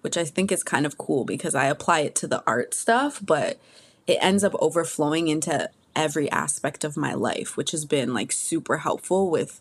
[0.00, 3.20] which I think is kind of cool because I apply it to the art stuff,
[3.24, 3.60] but
[4.08, 8.78] it ends up overflowing into every aspect of my life, which has been like super
[8.78, 9.60] helpful with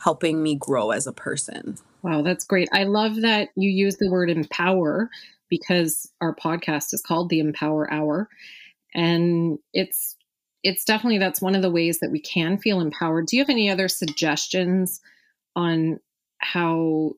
[0.00, 1.76] helping me grow as a person.
[2.02, 2.68] Wow, that's great.
[2.72, 5.08] I love that you use the word empower
[5.48, 8.28] because our podcast is called the Empower Hour.
[8.94, 10.16] And it's
[10.62, 13.26] it's definitely that's one of the ways that we can feel empowered.
[13.26, 15.00] Do you have any other suggestions
[15.54, 16.00] on
[16.38, 17.12] how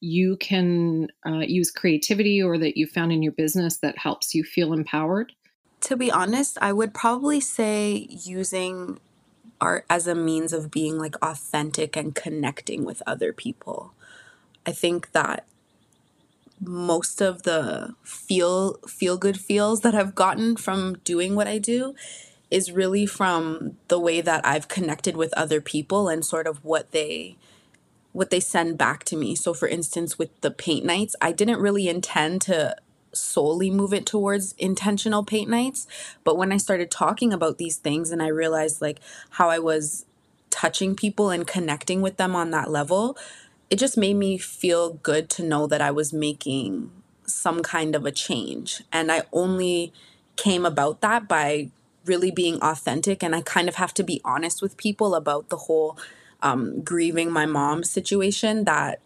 [0.00, 4.44] you can uh, use creativity or that you found in your business that helps you
[4.44, 5.32] feel empowered?
[5.82, 8.98] To be honest, I would probably say using
[9.60, 13.92] art as a means of being like authentic and connecting with other people.
[14.66, 15.46] I think that
[16.60, 21.94] most of the feel feel good feels that I've gotten from doing what I do
[22.50, 26.92] is really from the way that I've connected with other people and sort of what
[26.92, 27.36] they
[28.12, 29.34] what they send back to me.
[29.34, 32.76] So for instance with the paint nights, I didn't really intend to
[33.16, 35.86] solely move it towards intentional paint nights.
[36.24, 39.00] But when I started talking about these things and I realized like
[39.30, 40.04] how I was
[40.50, 43.16] touching people and connecting with them on that level,
[43.70, 46.90] it just made me feel good to know that I was making
[47.26, 48.82] some kind of a change.
[48.92, 49.92] And I only
[50.36, 51.70] came about that by
[52.04, 53.22] really being authentic.
[53.22, 55.98] And I kind of have to be honest with people about the whole
[56.42, 59.00] um, grieving my mom situation that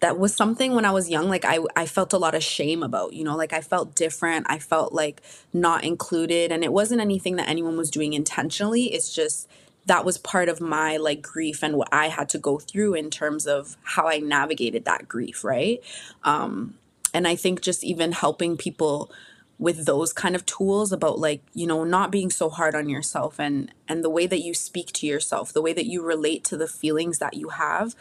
[0.00, 2.82] that was something when I was young, like I, I felt a lot of shame
[2.82, 4.46] about, you know, like I felt different.
[4.48, 5.20] I felt like
[5.52, 6.50] not included.
[6.50, 8.94] And it wasn't anything that anyone was doing intentionally.
[8.94, 9.48] It's just
[9.86, 13.10] that was part of my like grief and what I had to go through in
[13.10, 15.80] terms of how I navigated that grief, right?
[16.24, 16.74] Um,
[17.12, 19.10] and I think just even helping people
[19.58, 23.38] with those kind of tools about like you know not being so hard on yourself
[23.38, 26.56] and and the way that you speak to yourself the way that you relate to
[26.56, 27.94] the feelings that you have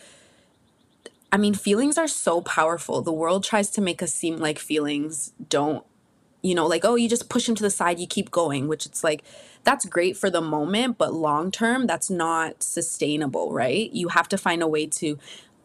[1.32, 5.34] i mean feelings are so powerful the world tries to make us seem like feelings
[5.50, 5.86] don't
[6.42, 8.86] you know like oh you just push them to the side you keep going which
[8.86, 9.24] it's like
[9.64, 13.92] that's great for the moment, but long term, that's not sustainable, right?
[13.92, 15.18] You have to find a way to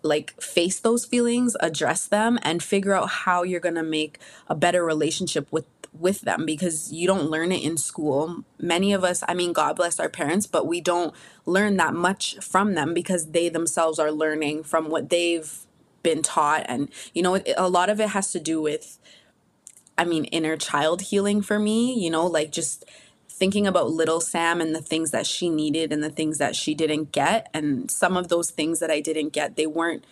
[0.03, 4.85] like face those feelings, address them, and figure out how you're gonna make a better
[4.85, 5.65] relationship with
[5.99, 8.45] with them because you don't learn it in school.
[8.59, 11.15] Many of us, I mean, God bless our parents, but we don't
[11.47, 15.61] learn that much from them because they themselves are learning from what they've
[16.03, 16.65] been taught.
[16.69, 18.99] And, you know, a lot of it has to do with,
[19.97, 22.85] I mean, inner child healing for me, you know, like just
[23.29, 26.75] thinking about little Sam and the things that she needed and the things that she
[26.75, 27.49] didn't get.
[27.53, 30.05] And some of those things that I didn't get, they weren't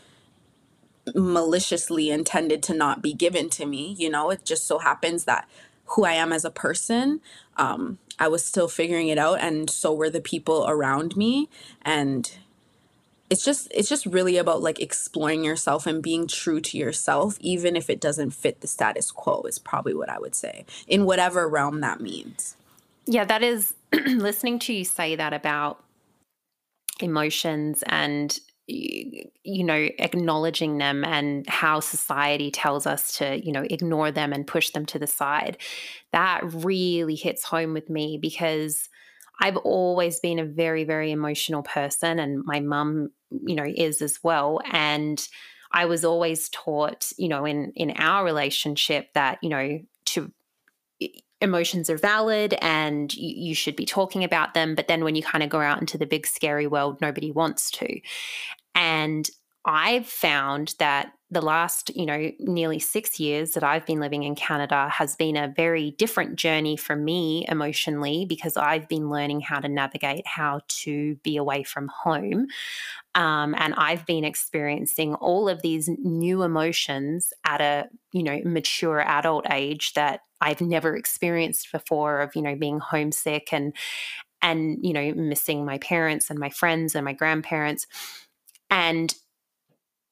[1.14, 3.94] maliciously intended to not be given to me.
[3.98, 5.48] You know, it just so happens that
[5.92, 7.20] who I am as a person,
[7.56, 11.48] um, I was still figuring it out, and so were the people around me.
[11.82, 12.30] And
[13.30, 17.76] it's just it's just really about like exploring yourself and being true to yourself even
[17.76, 21.48] if it doesn't fit the status quo is probably what i would say in whatever
[21.48, 22.56] realm that means
[23.06, 25.82] yeah, that is listening to you say that about
[27.00, 34.10] emotions and you know acknowledging them and how society tells us to you know ignore
[34.12, 35.58] them and push them to the side.
[36.12, 38.88] That really hits home with me because
[39.40, 43.10] i've always been a very very emotional person and my mum
[43.46, 44.60] you know is as well.
[44.70, 45.26] And
[45.72, 50.30] i was always taught you know in in our relationship that you know to
[51.42, 54.74] emotions are valid and you, you, should be talking about them.
[54.74, 57.70] But then when you kind of go out into the big scary world, nobody wants
[57.72, 58.00] to.
[58.74, 59.28] And
[59.64, 64.34] I've found that the last, you know, nearly six years that I've been living in
[64.34, 69.60] Canada has been a very different journey for me emotionally because I've been learning how
[69.60, 72.48] to navigate how to be away from home.
[73.14, 79.00] Um, and I've been experiencing all of these new emotions at a, you know, mature
[79.00, 83.74] adult age that I've never experienced before of, you know, being homesick and,
[84.40, 87.86] and, you know, missing my parents and my friends and my grandparents.
[88.70, 89.14] And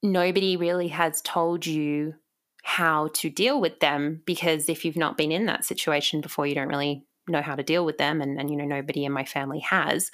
[0.02, 2.14] nobody really has told you
[2.62, 6.54] how to deal with them because if you've not been in that situation before, you
[6.54, 8.20] don't really know how to deal with them.
[8.20, 10.10] And, and you know, nobody in my family has.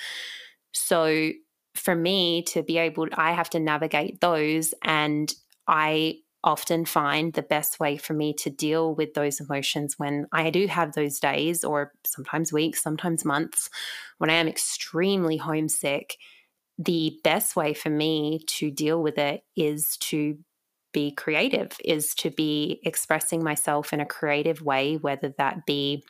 [0.72, 1.32] So
[1.76, 4.74] for me to be able, I have to navigate those.
[4.82, 5.32] And
[5.68, 10.50] I often find the best way for me to deal with those emotions when I
[10.50, 13.68] do have those days, or sometimes weeks, sometimes months,
[14.18, 16.16] when I am extremely homesick
[16.78, 20.38] the best way for me to deal with it is to
[20.92, 26.04] be creative, is to be expressing myself in a creative way, whether that be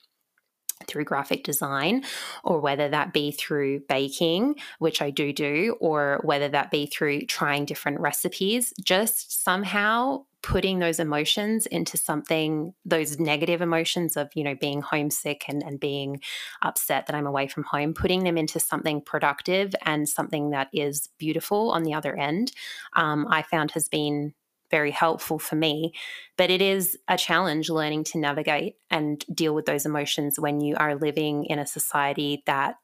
[0.86, 2.04] through graphic design
[2.44, 7.22] or whether that be through baking, which I do do, or whether that be through
[7.26, 14.44] trying different recipes, just somehow putting those emotions into something, those negative emotions of, you
[14.44, 16.20] know, being homesick and, and being
[16.62, 21.08] upset that I'm away from home, putting them into something productive and something that is
[21.18, 22.52] beautiful on the other end,
[22.92, 24.34] um, I found has been
[24.70, 25.92] very helpful for me.
[26.36, 30.76] But it is a challenge learning to navigate and deal with those emotions when you
[30.76, 32.76] are living in a society that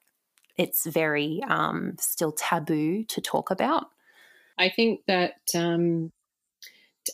[0.57, 3.87] it's very um, still taboo to talk about.
[4.59, 6.13] I think that um,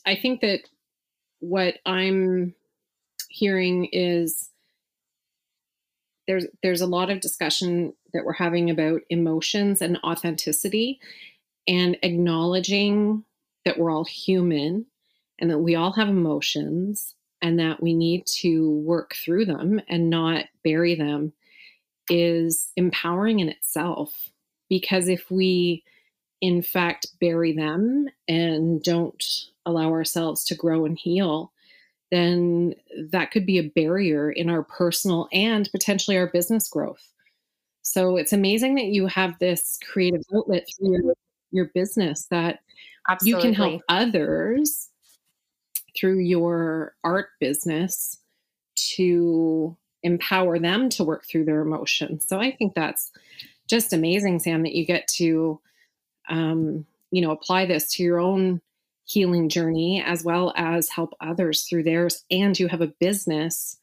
[0.05, 0.61] I think that
[1.41, 2.55] what I'm
[3.29, 4.51] hearing is
[6.27, 11.01] there's there's a lot of discussion that we're having about emotions and authenticity
[11.67, 13.25] and acknowledging
[13.69, 14.87] that we're all human
[15.39, 20.09] and that we all have emotions and that we need to work through them and
[20.09, 21.35] not bury them
[22.09, 24.31] is empowering in itself
[24.71, 25.85] because if we
[26.41, 29.23] in fact bury them and don't
[29.67, 31.53] allow ourselves to grow and heal,
[32.11, 32.75] then
[33.11, 37.13] that could be a barrier in our personal and potentially our business growth.
[37.83, 41.15] So it's amazing that you have this creative outlet through your,
[41.51, 42.61] your business that
[43.09, 43.49] Absolutely.
[43.49, 44.91] you can help others
[45.97, 48.19] through your art business
[48.77, 52.27] to empower them to work through their emotions.
[52.29, 53.11] So I think that's
[53.69, 55.61] just amazing, Sam, that you get to,
[56.29, 58.61] um, you know, apply this to your own
[59.05, 62.25] healing journey as well as help others through theirs.
[62.31, 63.79] And you have a business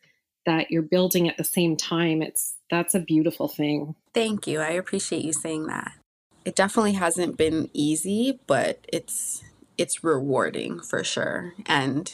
[0.45, 2.21] that you're building at the same time.
[2.21, 3.95] It's that's a beautiful thing.
[4.13, 4.59] Thank you.
[4.59, 5.93] I appreciate you saying that.
[6.45, 9.43] It definitely hasn't been easy, but it's
[9.77, 11.53] it's rewarding for sure.
[11.65, 12.13] And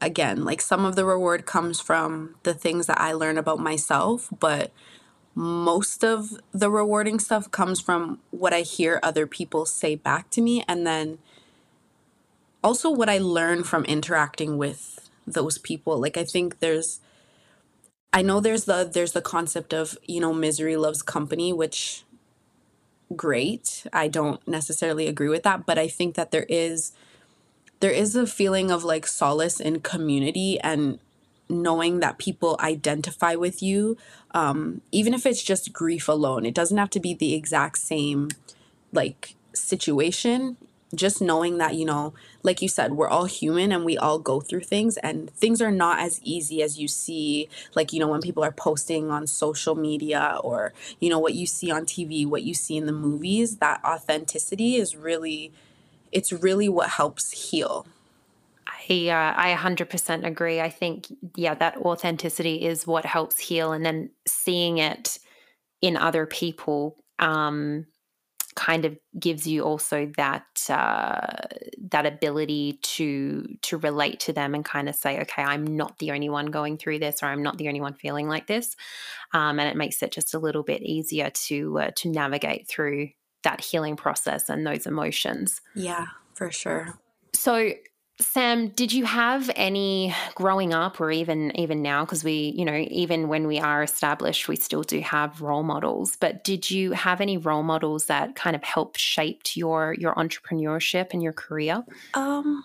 [0.00, 4.28] again, like some of the reward comes from the things that I learn about myself,
[4.38, 4.72] but
[5.34, 10.42] most of the rewarding stuff comes from what I hear other people say back to
[10.42, 11.18] me and then
[12.62, 15.98] also what I learn from interacting with those people.
[15.98, 17.00] Like I think there's
[18.12, 22.04] I know there's the there's the concept of, you know, misery loves company, which
[23.12, 23.86] great.
[23.92, 26.92] I don't necessarily agree with that, but I think that there is
[27.80, 31.00] there is a feeling of like solace in community and
[31.48, 33.96] knowing that people identify with you
[34.30, 38.28] um, even if it's just grief alone it doesn't have to be the exact same
[38.92, 40.56] like situation
[40.94, 42.12] just knowing that you know
[42.42, 45.70] like you said we're all human and we all go through things and things are
[45.70, 49.74] not as easy as you see like you know when people are posting on social
[49.74, 53.56] media or you know what you see on TV what you see in the movies
[53.56, 55.52] that authenticity is really
[56.10, 57.86] it's really what helps heal
[58.88, 60.60] I, uh, I 100% agree.
[60.60, 63.72] I think, yeah, that authenticity is what helps heal.
[63.72, 65.18] And then seeing it
[65.80, 67.86] in other people um,
[68.54, 71.26] kind of gives you also that uh,
[71.90, 76.10] that ability to to relate to them and kind of say, okay, I'm not the
[76.12, 78.76] only one going through this, or I'm not the only one feeling like this,
[79.32, 83.10] um, and it makes it just a little bit easier to uh, to navigate through
[83.42, 85.60] that healing process and those emotions.
[85.74, 86.94] yeah for sure
[87.34, 87.72] So,
[88.20, 92.84] Sam, did you have any growing up or even even now because we, you know,
[92.90, 97.20] even when we are established, we still do have role models, but did you have
[97.20, 101.84] any role models that kind of helped shaped your your entrepreneurship and your career?
[102.14, 102.64] um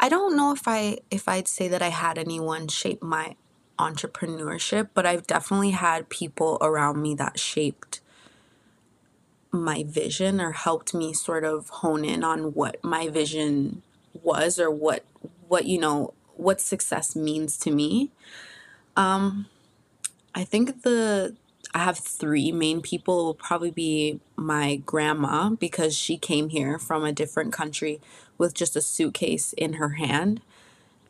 [0.00, 3.36] I don't know if I if I'd say that I had anyone shape my
[3.78, 8.00] entrepreneurship, but I've definitely had people around me that shaped
[9.50, 13.82] my vision or helped me sort of hone in on what my vision
[14.22, 15.04] was or what
[15.48, 18.10] what you know what success means to me.
[18.96, 19.46] Um
[20.34, 21.36] I think the
[21.74, 27.04] I have three main people will probably be my grandma because she came here from
[27.04, 28.00] a different country
[28.38, 30.40] with just a suitcase in her hand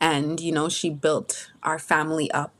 [0.01, 2.53] and you know she built our family up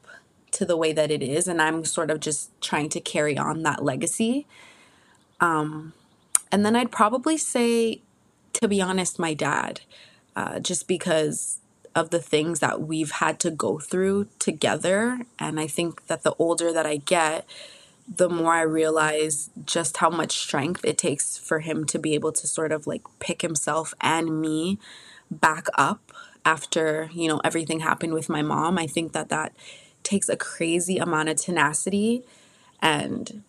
[0.51, 3.63] to the way that it is and I'm sort of just trying to carry on
[3.63, 4.47] that legacy.
[5.39, 5.93] Um
[6.51, 8.01] and then I'd probably say
[8.53, 9.81] to be honest my dad
[10.39, 11.59] uh, just because
[11.95, 16.33] of the things that we've had to go through together and I think that the
[16.39, 17.45] older that I get
[18.07, 22.31] the more I realize just how much strength it takes for him to be able
[22.31, 24.79] to sort of like pick himself and me
[25.29, 26.11] back up
[26.45, 28.77] after, you know, everything happened with my mom.
[28.79, 29.53] I think that that
[30.03, 32.23] takes a crazy amount of tenacity
[32.81, 33.43] and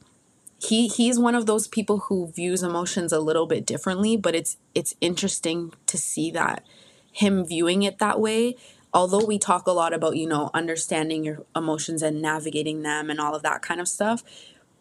[0.63, 4.57] he he's one of those people who views emotions a little bit differently, but it's
[4.75, 6.67] it's interesting to see that
[7.13, 8.57] him viewing it that way.
[8.93, 13.21] Although we talk a lot about, you know, understanding your emotions and navigating them and
[13.21, 14.25] all of that kind of stuff,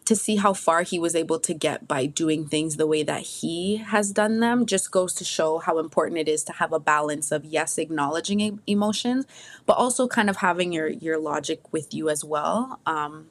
[0.04, 3.22] to see how far he was able to get by doing things the way that
[3.22, 6.80] he has done them just goes to show how important it is to have a
[6.80, 9.24] balance of yes acknowledging emotions
[9.66, 13.26] but also kind of having your your logic with you as well um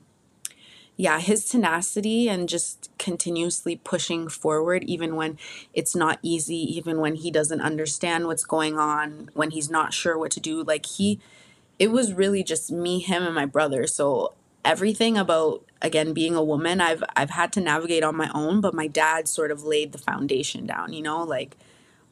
[1.00, 5.38] yeah his tenacity and just continuously pushing forward even when
[5.74, 10.18] it's not easy even when he doesn't understand what's going on when he's not sure
[10.18, 10.62] what to do.
[10.62, 11.22] Like he
[11.80, 13.88] it was really just me him and my brother.
[13.88, 14.34] So
[14.66, 18.74] everything about again being a woman i've i've had to navigate on my own but
[18.74, 21.24] my dad sort of laid the foundation down you know?
[21.24, 21.56] Like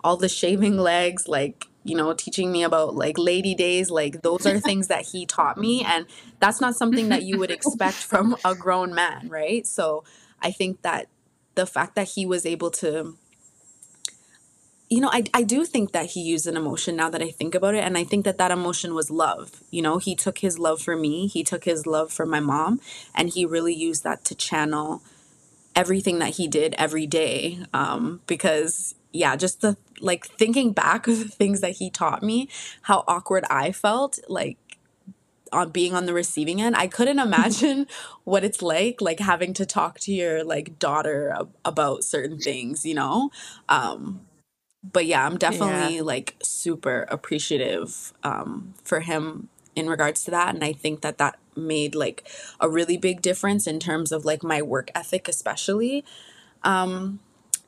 [0.08, 4.46] all the shaving legs like you know teaching me about like lady days like those
[4.46, 6.06] are things that he taught me and
[6.40, 9.68] that's not something that you would expect from a grown man right?
[9.68, 10.06] So
[10.42, 11.08] i think that
[11.56, 13.18] the fact that he was able to
[14.90, 17.54] you know I, I do think that he used an emotion now that i think
[17.54, 19.62] about it and i think that that emotion was love.
[19.72, 22.80] You know he took his love for me he took his love for my mom
[23.14, 25.02] and he really used that to channel
[25.76, 31.20] everything that he did every day um, because yeah, just the like thinking back of
[31.20, 32.50] the things that he taught me,
[32.84, 34.58] how awkward I felt, like
[35.54, 36.76] on being on the receiving end.
[36.76, 37.88] I couldn't imagine
[38.24, 42.86] what it's like like having to talk to your like daughter ab- about certain things
[42.86, 43.32] you know?
[43.70, 44.22] Um
[44.84, 46.02] but yeah i'm definitely Yeah.
[46.04, 51.38] like super appreciative um for him in regards to that and i think that that
[51.56, 52.28] made like
[52.60, 56.06] a really big difference in terms of like my work ethic especially.
[56.64, 57.20] Um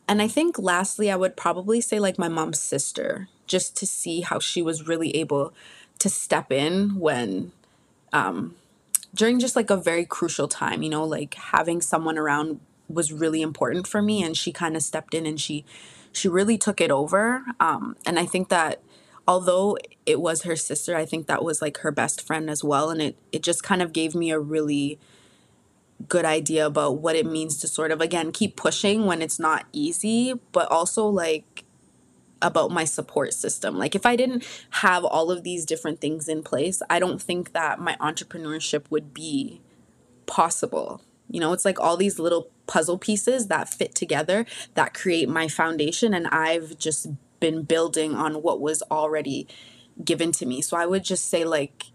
[0.10, 4.22] and i think lastly i would probably say like my mom's sister just to see
[4.22, 5.53] how she was really able
[5.97, 7.51] to step in when
[8.14, 8.55] um,
[9.14, 13.41] during just like a very crucial time, you know, like having someone around was really
[13.41, 15.66] important for me and she kind of stepped in and she
[16.12, 17.43] she really took it over.
[17.60, 18.82] Um, and I think that
[19.28, 22.89] although it was her sister, I think that was like her best friend as well.
[22.89, 24.99] And it it just kind of gave me a really
[26.07, 29.65] good idea about what it means to sort of again keep pushing when it's not
[29.73, 31.65] easy, but also like
[32.41, 33.77] about my support system.
[33.77, 37.53] Like if I didn't have all of these different things in place, I don't think
[37.53, 39.61] that my entrepreneurship would be
[40.25, 41.01] possible.
[41.29, 44.45] You know, it's like all these little puzzle pieces that fit together
[44.75, 47.07] that create my foundation and I've just
[47.39, 49.47] been building on what was already
[50.03, 50.61] given to me.
[50.61, 51.85] So I would just say like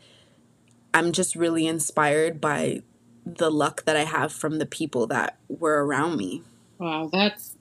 [0.92, 2.82] I'm just really inspired by
[3.24, 6.42] the luck that I have from the people that were around me.
[6.78, 7.56] Wow, that's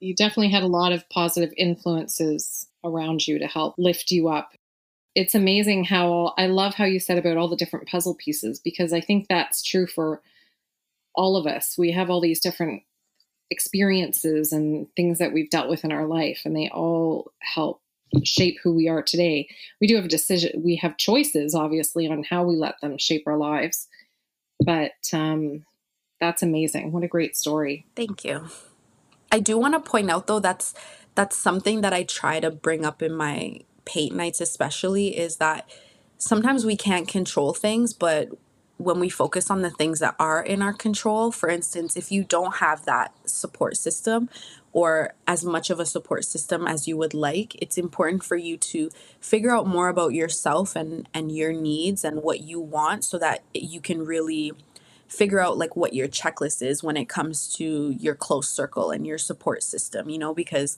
[0.00, 4.52] you definitely had a lot of positive influences around you to help lift you up.
[5.14, 8.92] It's amazing how I love how you said about all the different puzzle pieces because
[8.92, 10.20] I think that's true for
[11.14, 11.76] all of us.
[11.78, 12.82] We have all these different
[13.50, 17.80] experiences and things that we've dealt with in our life, and they all help
[18.22, 19.48] shape who we are today.
[19.80, 23.24] We do have a decision, we have choices, obviously, on how we let them shape
[23.26, 23.88] our lives.
[24.60, 25.64] But um,
[26.20, 26.92] that's amazing.
[26.92, 27.86] What a great story.
[27.94, 28.48] Thank you.
[29.30, 30.74] I do want to point out though that's
[31.14, 35.68] that's something that I try to bring up in my paint nights especially is that
[36.18, 38.30] sometimes we can't control things but
[38.78, 42.24] when we focus on the things that are in our control for instance if you
[42.24, 44.28] don't have that support system
[44.72, 48.56] or as much of a support system as you would like it's important for you
[48.56, 53.18] to figure out more about yourself and and your needs and what you want so
[53.18, 54.52] that you can really
[55.08, 59.06] figure out like what your checklist is when it comes to your close circle and
[59.06, 60.76] your support system, you know, because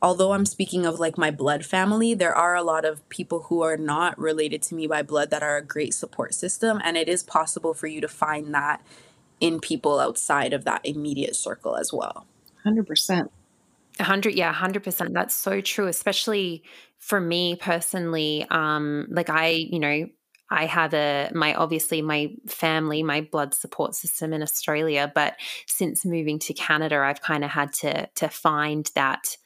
[0.00, 3.62] although I'm speaking of like my blood family, there are a lot of people who
[3.62, 6.80] are not related to me by blood that are a great support system.
[6.84, 8.84] And it is possible for you to find that
[9.40, 12.26] in people outside of that immediate circle as well.
[12.66, 13.28] 100%.
[14.00, 15.12] Hundred, yeah, hundred percent.
[15.12, 16.62] That's so true, especially
[16.98, 18.46] for me personally.
[18.48, 20.06] Um, like I, you know,
[20.50, 25.34] I have a my obviously my family, my blood support system in Australia, but
[25.66, 29.36] since moving to Canada, I've kind of had to to find that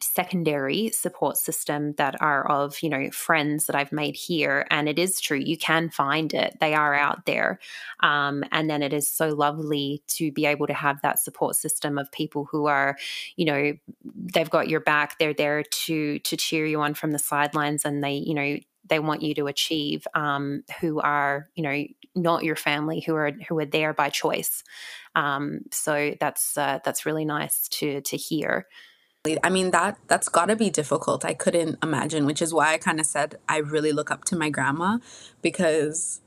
[0.00, 4.98] secondary support system that are of you know friends that i've made here and it
[4.98, 6.56] is true you can find it.
[6.60, 7.58] They are out there.
[8.00, 11.98] Um, and then it is so lovely to be able to have that support system
[11.98, 12.96] of people who are
[13.36, 13.72] you know
[14.34, 18.02] they've got your back they're there to to cheer you on from the sidelines and
[18.02, 21.84] they you know they want you to achieve um, who are you know
[22.14, 24.62] not your family who are who are there by choice.
[25.14, 28.66] Um, so that's uh, that's really nice to to hear
[29.42, 31.24] I mean that that's got to be difficult.
[31.24, 34.36] I couldn't imagine, which is why I kind of said I really look up to
[34.36, 34.98] my grandma
[35.40, 36.20] because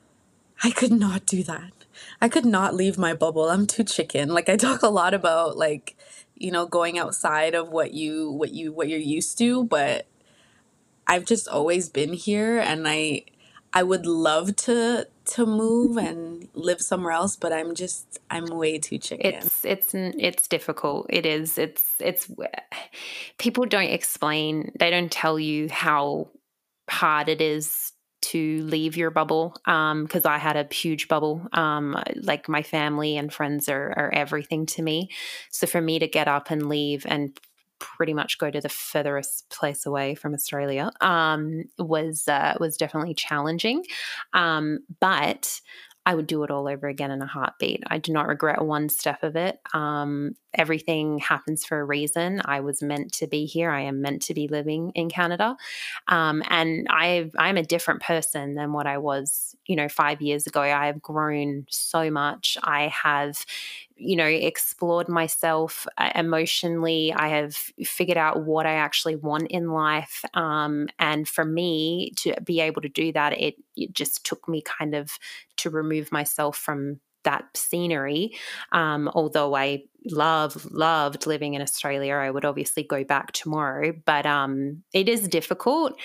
[0.64, 1.74] I could not do that.
[2.20, 3.50] I could not leave my bubble.
[3.50, 4.30] I'm too chicken.
[4.30, 5.96] Like I talk a lot about like
[6.36, 10.08] you know going outside of what you what you what you're used to, but
[11.06, 13.26] I've just always been here and I
[13.74, 18.80] I would love to to move and live somewhere else, but I'm just I'm way
[18.80, 19.34] too chicken.
[19.34, 21.08] it's it's it's difficult.
[21.10, 21.58] It is.
[21.58, 22.30] It's it's
[23.38, 26.30] people don't explain they don't tell you how
[26.90, 31.48] hard it is to leave your bubble um because i had a huge bubble.
[31.54, 35.10] Um like my family and friends are, are everything to me.
[35.52, 37.38] So for me to get up and leave and
[37.80, 43.14] pretty much go to the furthest place away from australia um was uh, was definitely
[43.14, 43.84] challenging
[44.34, 45.60] um but
[46.08, 47.84] I would do it all over again in a heartbeat.
[47.88, 49.60] I do not regret one step of it.
[49.74, 52.42] Um, everything happens for a reason.
[52.46, 53.72] I was meant to be here.
[53.72, 55.56] I am meant to be living in Canada,
[56.08, 60.48] um, and I I'm a different person than what I was, you know, five years
[60.48, 60.62] ago.
[60.62, 62.58] I have grown so much.
[62.64, 63.46] I have
[63.96, 69.72] you know explored myself uh, emotionally i have figured out what i actually want in
[69.72, 74.48] life um, and for me to be able to do that it, it just took
[74.48, 75.18] me kind of
[75.58, 78.32] to remove myself from that scenery
[78.72, 82.16] um, although i love loved living in Australia.
[82.16, 86.00] I would obviously go back tomorrow, but um, it is difficult.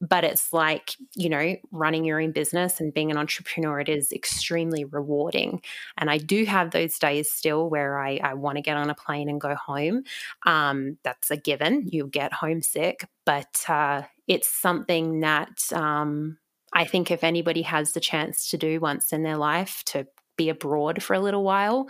[0.00, 3.80] But it's like you know, running your own business and being an entrepreneur.
[3.80, 5.60] It is extremely rewarding,
[5.96, 8.94] and I do have those days still where I, I want to get on a
[8.94, 10.04] plane and go home.
[10.46, 11.88] Um, that's a given.
[11.90, 16.38] You get homesick, but uh, it's something that um,
[16.72, 20.06] I think if anybody has the chance to do once in their life to
[20.38, 21.86] be abroad for a little while,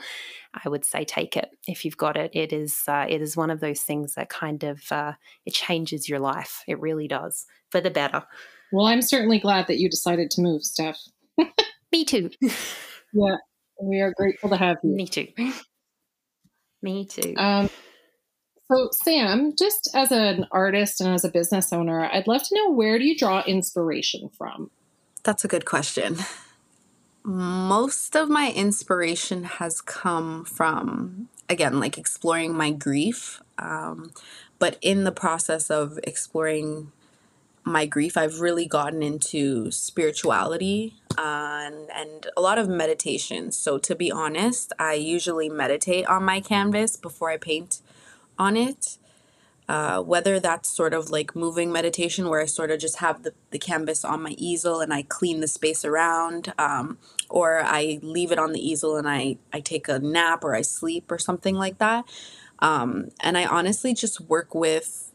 [0.53, 2.33] I would say take it if you've got it.
[2.35, 5.13] It is uh, it is one of those things that kind of uh,
[5.47, 6.65] it changes your life.
[6.67, 8.25] It really does for the better.
[8.73, 10.99] Well, I'm certainly glad that you decided to move, Steph.
[11.93, 12.31] Me too.
[12.41, 13.37] yeah,
[13.81, 14.91] we are grateful to have you.
[14.91, 15.29] Me too.
[16.83, 17.35] Me too.
[17.37, 17.71] Um,
[18.71, 22.73] so, Sam, just as an artist and as a business owner, I'd love to know
[22.73, 24.71] where do you draw inspiration from?
[25.25, 26.19] That's a good question.
[27.25, 33.43] Most of my inspiration has come from, again, like exploring my grief.
[33.59, 34.13] Um,
[34.59, 36.93] but in the process of exploring
[37.65, 43.53] my grief, I've really gotten into spirituality uh, and, and a lot of meditation.
[43.53, 47.83] So, to be honest, I usually meditate on my canvas before I paint
[48.39, 48.99] on it.
[49.69, 53.35] Uh, whether that's sort of like moving meditation where I sort of just have the,
[53.51, 56.97] the canvas on my easel and I clean the space around, um,
[57.29, 60.63] or I leave it on the easel and I, I take a nap or I
[60.63, 62.07] sleep or something like that.
[62.61, 65.13] Um, and I honestly just work with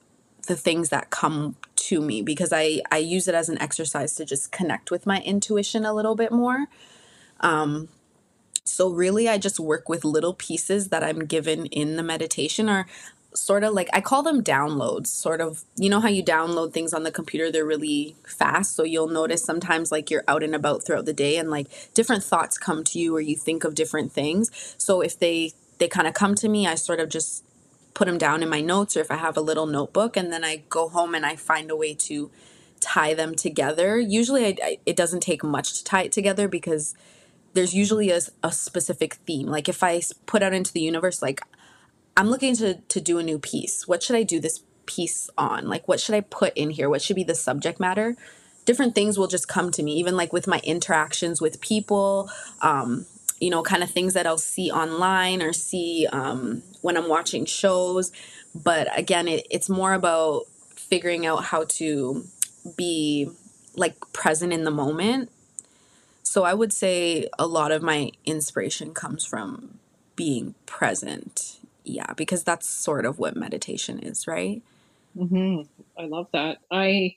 [0.48, 4.26] the things that come to me because I, I use it as an exercise to
[4.26, 6.68] just connect with my intuition a little bit more.
[7.40, 7.90] Um,
[8.66, 12.88] so, really, I just work with little pieces that I'm given in the meditation, or
[13.36, 15.08] sort of like I call them downloads.
[15.08, 18.76] Sort of, you know how you download things on the computer, they're really fast.
[18.76, 22.24] So, you'll notice sometimes like you're out and about throughout the day and like different
[22.24, 24.76] thoughts come to you or you think of different things.
[24.78, 27.44] So, if they they kind of come to me, I sort of just
[27.94, 30.44] put them down in my notes or if I have a little notebook and then
[30.44, 32.32] I go home and I find a way to
[32.80, 34.00] tie them together.
[34.00, 36.96] Usually I, I, it doesn't take much to tie it together because
[37.54, 39.48] there's usually a, a specific theme.
[39.48, 41.42] Like if I put out into the universe, like
[42.16, 43.88] I'm looking to to do a new piece.
[43.88, 45.68] What should I do this piece on?
[45.68, 46.90] Like what should I put in here?
[46.90, 48.16] What should be the subject matter?
[48.66, 52.30] Different things will just come to me, even like with my interactions with people,
[52.62, 53.06] um,
[53.40, 57.46] you know, kind of things that I'll see online or see um, when I'm watching
[57.46, 58.12] shows.
[58.56, 60.44] But again, it, it's more about
[60.76, 62.24] figuring out how to
[62.78, 63.30] be
[63.76, 65.30] like present in the moment
[66.34, 69.78] so I would say a lot of my inspiration comes from
[70.16, 71.60] being present.
[71.84, 74.62] Yeah, because that's sort of what meditation is, right?
[75.18, 75.62] Mm-hmm.
[76.02, 76.60] I love that.
[76.72, 77.16] I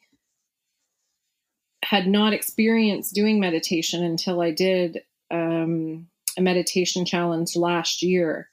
[1.85, 8.49] had not experienced doing meditation until I did um, a meditation challenge last year.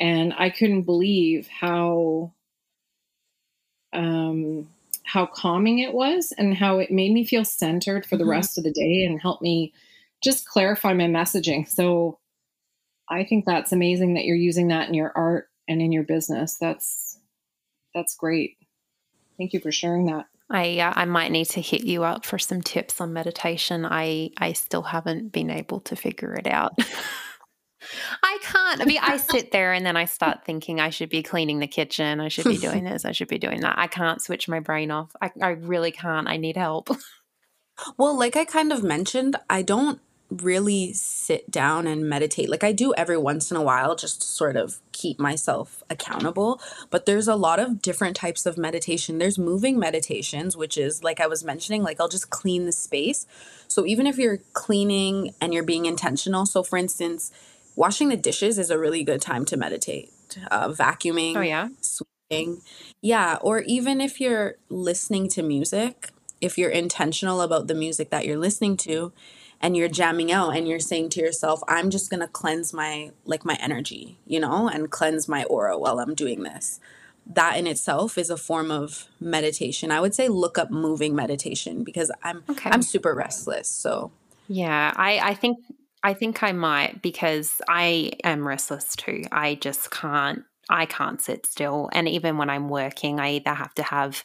[0.00, 2.32] And I couldn't believe how
[3.92, 4.68] um,
[5.04, 8.30] how calming it was and how it made me feel centered for the mm-hmm.
[8.30, 9.72] rest of the day and helped me
[10.22, 11.68] just clarify my messaging.
[11.68, 12.18] So
[13.12, 16.56] I think that's amazing that you're using that in your art and in your business.
[16.60, 17.18] That's
[17.94, 18.56] that's great.
[19.36, 20.26] Thank you for sharing that.
[20.50, 23.84] I uh, I might need to hit you up for some tips on meditation.
[23.84, 26.72] I I still haven't been able to figure it out.
[28.22, 28.80] I can't.
[28.80, 31.66] I mean, I sit there and then I start thinking I should be cleaning the
[31.66, 32.20] kitchen.
[32.20, 33.04] I should be doing this.
[33.04, 33.78] I should be doing that.
[33.78, 35.14] I can't switch my brain off.
[35.20, 36.28] I, I really can't.
[36.28, 36.88] I need help.
[37.96, 40.00] Well, like I kind of mentioned, I don't
[40.40, 42.48] really sit down and meditate.
[42.48, 46.60] Like I do every once in a while just to sort of keep myself accountable.
[46.90, 49.18] But there's a lot of different types of meditation.
[49.18, 53.26] There's moving meditations, which is like I was mentioning, like I'll just clean the space.
[53.68, 57.30] So even if you're cleaning and you're being intentional, so for instance,
[57.76, 60.10] washing the dishes is a really good time to meditate.
[60.50, 62.62] Uh, vacuuming, oh yeah, sweeping,
[63.02, 63.36] yeah.
[63.42, 66.08] Or even if you're listening to music,
[66.40, 69.12] if you're intentional about the music that you're listening to,
[69.62, 73.10] and you're jamming out and you're saying to yourself i'm just going to cleanse my
[73.24, 76.80] like my energy you know and cleanse my aura while i'm doing this.
[77.24, 79.92] That in itself is a form of meditation.
[79.92, 82.70] I would say look up moving meditation because i'm okay.
[82.70, 84.10] i'm super restless so.
[84.48, 85.58] Yeah i i think
[86.02, 89.22] i think i might because i am restless too.
[89.30, 91.90] I just can't I can't sit still.
[91.92, 94.24] And even when I'm working, I either have to have,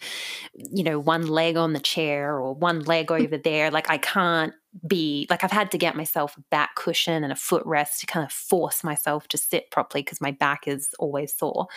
[0.54, 3.70] you know, one leg on the chair or one leg over there.
[3.70, 4.54] Like I can't
[4.88, 8.26] be like I've had to get myself a back cushion and a footrest to kind
[8.26, 11.68] of force myself to sit properly because my back is always sore.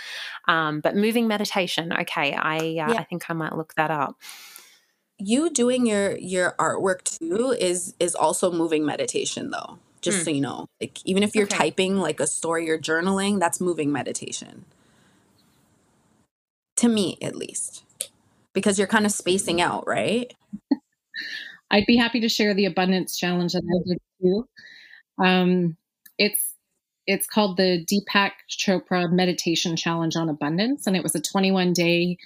[0.47, 2.93] Um, but moving meditation, okay, I uh, yeah.
[2.93, 4.21] I think I might look that up.
[5.19, 9.81] You doing your your artwork too is is also moving meditation though.
[10.01, 10.67] Just so you know.
[10.81, 11.57] Like even if you're Okay.
[11.57, 14.65] typing like a story or journaling, that's moving meditation.
[16.77, 17.85] To me, at least.
[18.53, 20.33] Because you're kind of spacing out, right?
[21.71, 24.49] I'd be happy to share the abundance challenge that I did too.
[25.23, 25.77] Um,
[26.19, 26.55] it's
[27.07, 32.19] it's called the Deepak Chopra Meditation Challenge on Abundance, and it was a 21 day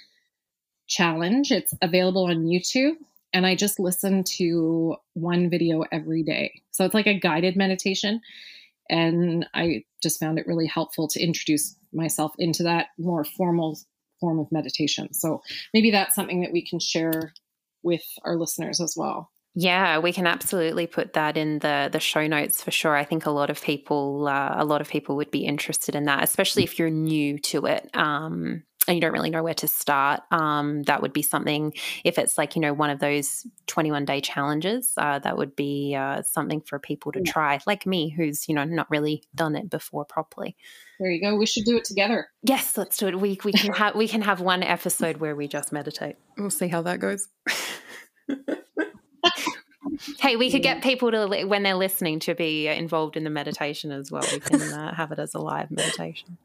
[0.87, 1.51] challenge.
[1.51, 2.93] It's available on YouTube,
[3.35, 6.61] and I just listen to one video every day.
[6.71, 8.21] So it's like a guided meditation,
[8.89, 13.77] and I just found it really helpful to introduce myself into that more formal
[14.21, 15.13] form of meditation.
[15.13, 15.41] So
[15.73, 17.33] maybe that's something that we can share
[17.83, 19.29] with our listeners as well.
[19.53, 22.95] Yeah, we can absolutely put that in the the show notes for sure.
[22.95, 26.05] I think a lot of people uh, a lot of people would be interested in
[26.05, 27.89] that, especially if you're new to it.
[27.93, 31.73] Um, and you don't really know where to start, um, that would be something.
[32.03, 35.95] If it's like you know one of those 21 day challenges, uh, that would be
[35.95, 37.31] uh, something for people to Yeah.
[37.31, 37.59] try.
[37.65, 40.55] Like me, who's you know not really done it before properly.
[40.99, 41.35] There you go.
[41.35, 42.27] We should do it together.
[42.43, 43.19] Yes, let's do it.
[43.19, 46.15] We we can have we can have one episode where we just meditate.
[46.37, 47.27] We'll see how that goes.
[50.19, 53.29] hey, we could get people to when they're listening to be uh, involved in the
[53.29, 54.23] meditation as well.
[54.31, 56.37] We can uh, have it as a live meditation.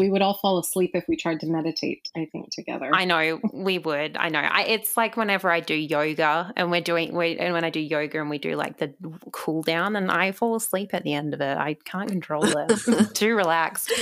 [0.00, 2.90] We would all fall asleep if we tried to meditate, I think, together.
[2.94, 4.16] I know we would.
[4.16, 4.38] I know.
[4.38, 7.80] I, it's like whenever I do yoga and we're doing we and when I do
[7.80, 8.94] yoga and we do like the
[9.30, 11.58] cool down and I fall asleep at the end of it.
[11.58, 13.10] I can't control it.
[13.14, 13.92] Too relaxed.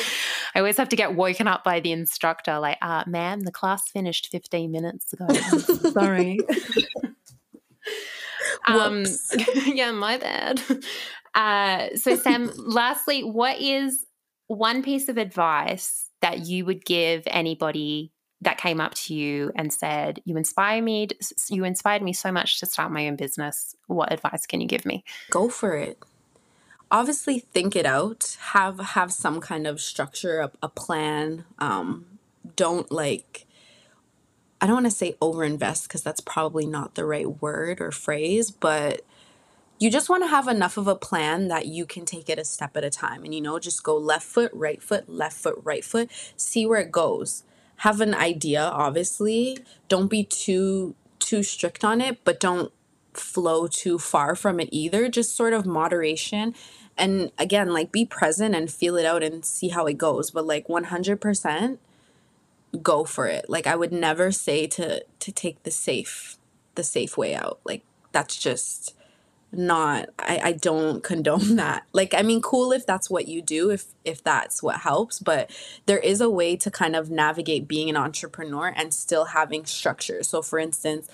[0.54, 3.90] I always have to get woken up by the instructor, like, uh, ma'am, the class
[3.90, 5.26] finished 15 minutes ago.
[5.90, 6.38] Sorry.
[8.68, 9.04] um
[9.66, 10.62] yeah, my bad.
[11.34, 14.04] Uh so Sam, lastly, what is
[14.48, 19.72] one piece of advice that you would give anybody that came up to you and
[19.72, 21.08] said, "You inspire me.
[21.48, 23.76] You inspired me so much to start my own business.
[23.86, 25.98] What advice can you give me?" Go for it.
[26.90, 28.36] Obviously think it out.
[28.52, 31.44] Have have some kind of structure, a, a plan.
[31.58, 32.06] Um,
[32.56, 33.46] don't like
[34.60, 38.50] I don't want to say overinvest because that's probably not the right word or phrase,
[38.50, 39.02] but
[39.78, 42.44] you just want to have enough of a plan that you can take it a
[42.44, 45.58] step at a time and you know just go left foot right foot left foot
[45.62, 47.44] right foot see where it goes.
[47.76, 49.58] Have an idea obviously.
[49.88, 52.72] Don't be too too strict on it but don't
[53.14, 55.08] flow too far from it either.
[55.08, 56.54] Just sort of moderation.
[56.96, 60.46] And again like be present and feel it out and see how it goes but
[60.46, 61.78] like 100%
[62.82, 63.48] go for it.
[63.48, 66.36] Like i would never say to to take the safe
[66.74, 67.60] the safe way out.
[67.64, 68.94] Like that's just
[69.52, 73.70] not I, I don't condone that like i mean cool if that's what you do
[73.70, 75.50] if if that's what helps but
[75.86, 80.22] there is a way to kind of navigate being an entrepreneur and still having structure
[80.22, 81.08] so for instance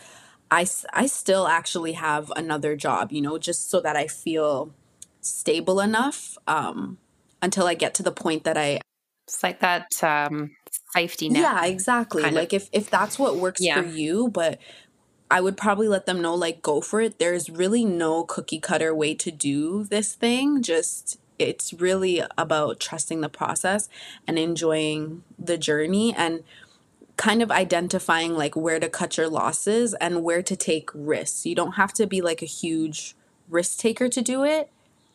[0.50, 4.72] i i still actually have another job you know just so that i feel
[5.20, 6.98] stable enough um
[7.40, 8.80] until i get to the point that i
[9.26, 10.50] It's like that um,
[10.92, 11.42] safety net.
[11.42, 12.22] yeah, exactly.
[12.22, 12.40] kind of.
[12.40, 13.80] Like if if that's what works Yeah.
[13.80, 14.58] for you, but
[15.34, 17.18] I would probably let them know like go for it.
[17.18, 20.62] There's really no cookie cutter way to do this thing.
[20.62, 23.88] Just it's really about trusting the process
[24.28, 26.44] and enjoying the journey and
[27.16, 31.44] kind of identifying like where to cut your losses and where to take risks.
[31.44, 33.16] You don't have to be like a huge
[33.48, 34.70] risk taker to do it.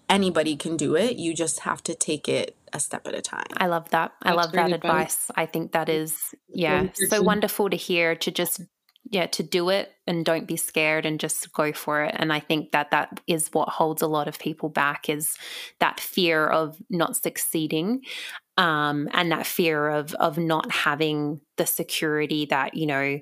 [0.10, 1.16] Anybody can do it.
[1.16, 3.48] You just have to take it a step at a time.
[3.56, 4.12] I love that.
[4.22, 5.14] I That's love that advice.
[5.14, 5.32] advice.
[5.36, 8.64] I think that is, yeah, so wonderful to hear to just,
[9.10, 12.16] yeah, to do it and don't be scared and just go for it.
[12.18, 15.36] And I think that that is what holds a lot of people back is
[15.80, 18.02] that fear of not succeeding.
[18.58, 23.20] Um, and that fear of of not having the security that you know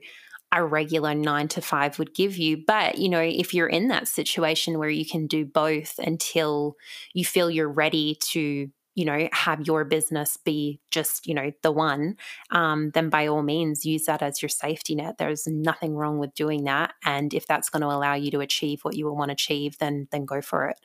[0.51, 2.63] a regular nine to five would give you.
[2.65, 6.75] But you know, if you're in that situation where you can do both until
[7.13, 11.71] you feel you're ready to you know have your business be just you know the
[11.71, 12.17] one
[12.51, 16.33] um, then by all means use that as your safety net there's nothing wrong with
[16.33, 19.33] doing that and if that's going to allow you to achieve what you want to
[19.33, 20.77] achieve then then go for it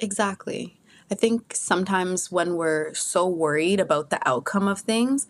[0.00, 0.78] Exactly.
[1.10, 5.26] I think sometimes when we're so worried about the outcome of things,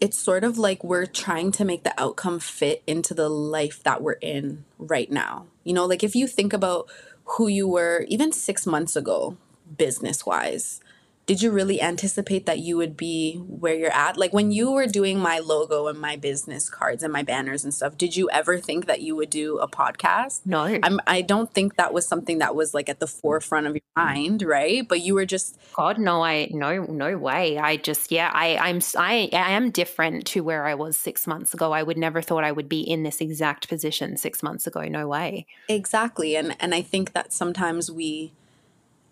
[0.00, 4.02] it's sort of like we're trying to make the outcome fit into the life that
[4.02, 5.46] we're in right now.
[5.64, 6.90] You know, like if you think about
[7.24, 9.36] who you were even six months ago,
[9.76, 10.80] business wise,
[11.26, 14.16] did you really anticipate that you would be where you're at?
[14.16, 17.74] Like when you were doing my logo and my business cards and my banners and
[17.74, 20.42] stuff, did you ever think that you would do a podcast?
[20.44, 23.74] no I'm I don't think that was something that was like at the forefront of
[23.74, 24.86] your mind, right?
[24.88, 27.58] But you were just God, no, I no, no way.
[27.58, 31.52] I just, yeah, I, I'm, I, I am different to where I was six months
[31.52, 31.72] ago.
[31.72, 34.82] I would never thought I would be in this exact position six months ago.
[34.82, 35.46] No way.
[35.68, 38.32] exactly and and I think that sometimes we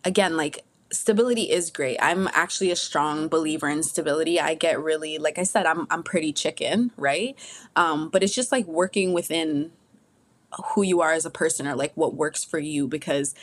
[0.05, 1.99] again, like stability is great.
[2.01, 4.40] I'm actually a strong believer in stability.
[4.40, 7.36] I get really, like I said, I'm I'm pretty chicken, right?
[7.76, 9.72] Um, but it's just like working within
[10.74, 13.34] who you are as a person or like what works for you because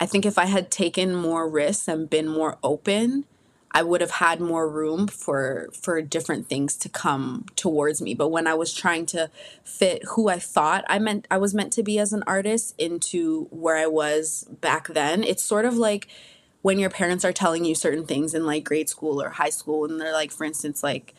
[0.00, 3.24] I think if I had taken more risks and been more open,
[3.70, 8.14] I would have had more room for for different things to come towards me.
[8.14, 9.30] But when I was trying to
[9.64, 13.46] fit who I thought I meant I was meant to be as an artist into
[13.50, 16.06] where I was back then, it's sort of like
[16.64, 19.84] when your parents are telling you certain things in like grade school or high school
[19.84, 21.14] and they're like for instance like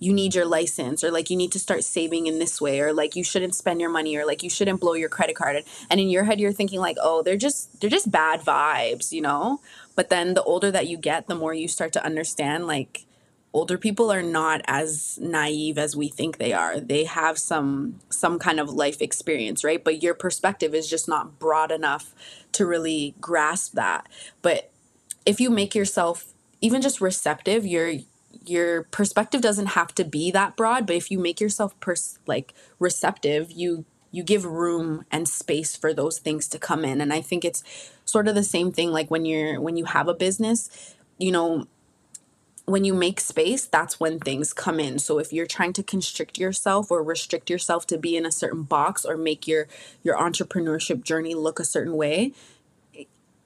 [0.00, 2.92] you need your license or like you need to start saving in this way or
[2.92, 6.00] like you shouldn't spend your money or like you shouldn't blow your credit card and
[6.00, 9.60] in your head you're thinking like oh they're just they're just bad vibes you know?
[9.94, 13.06] But then the older that you get the more you start to understand like
[13.54, 16.80] older people are not as naive as we think they are.
[16.80, 19.82] They have some some kind of life experience right?
[19.82, 22.14] But your perspective is just not broad enough
[22.52, 24.08] to really grasp that.
[24.42, 24.72] But
[25.24, 27.94] if you make yourself even just receptive your
[28.44, 30.86] your perspective doesn't have to be that broad.
[30.86, 35.92] But if you make yourself pers- like receptive you you give room and space for
[35.94, 37.00] those things to come in.
[37.00, 37.62] And i think it's
[38.04, 41.66] sort of the same thing like when you're when you have a business you know
[42.66, 44.98] when you make space that's when things come in.
[44.98, 48.62] So if you're trying to constrict yourself or restrict yourself to be in a certain
[48.62, 49.68] box or make your
[50.02, 52.32] your entrepreneurship journey look a certain way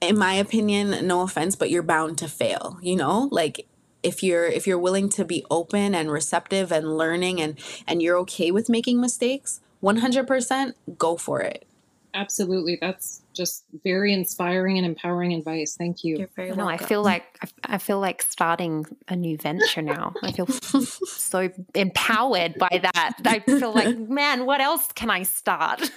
[0.01, 3.27] in my opinion no offense but you're bound to fail you know?
[3.31, 3.67] Like
[4.01, 8.17] if you're if you're willing to be open and receptive and learning and and you're
[8.17, 11.65] okay with making mistakes 100% go for it
[12.13, 12.77] Absolutely.
[12.81, 15.75] That's just very inspiring and empowering advice.
[15.77, 16.17] Thank you.
[16.17, 20.13] you're very No, I feel like I I feel like starting a new venture now.
[20.23, 20.47] I feel
[20.81, 23.13] so empowered by that.
[23.25, 25.91] I feel like, man, what else can I start?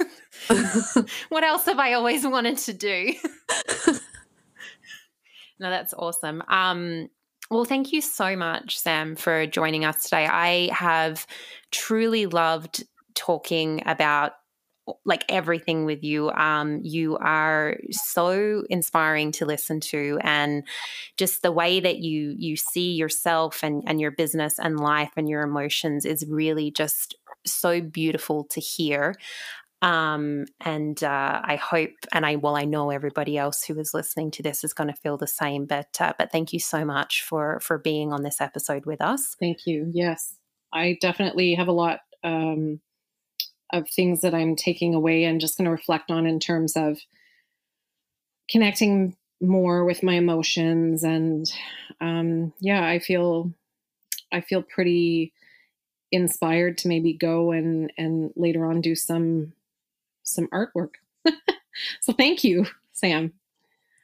[1.30, 3.14] what else have I always wanted to do?
[5.58, 6.42] no, that's awesome.
[6.48, 7.08] Um,
[7.50, 10.26] well, thank you so much, Sam, for joining us today.
[10.26, 11.26] I have
[11.70, 12.84] truly loved
[13.14, 14.32] talking about
[15.05, 16.30] like everything with you.
[16.30, 20.64] Um, you are so inspiring to listen to, and
[21.16, 25.28] just the way that you you see yourself and and your business and life and
[25.28, 27.14] your emotions is really just
[27.47, 29.14] so beautiful to hear.
[29.83, 34.30] Um, and uh, I hope, and I well, I know everybody else who is listening
[34.33, 35.66] to this is going to feel the same.
[35.66, 39.37] But uh, but thank you so much for for being on this episode with us.
[39.41, 39.91] Thank you.
[39.93, 40.37] Yes.
[40.72, 42.80] I definitely have a lot um,
[43.73, 46.99] of things that I'm taking away and just going to reflect on in terms of
[48.51, 51.03] connecting more with my emotions.
[51.03, 51.51] And
[52.01, 53.53] um, yeah, I feel,
[54.31, 55.33] I feel pretty
[56.11, 59.55] inspired to maybe go and, and later on do some,
[60.23, 60.95] some artwork.
[62.01, 63.33] so thank you, Sam.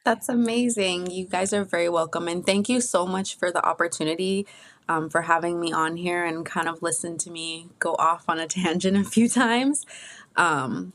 [0.05, 1.11] That's amazing.
[1.11, 2.27] You guys are very welcome.
[2.27, 4.47] And thank you so much for the opportunity,
[4.89, 8.39] um, for having me on here and kind of listen to me go off on
[8.39, 9.85] a tangent a few times.
[10.35, 10.91] Um,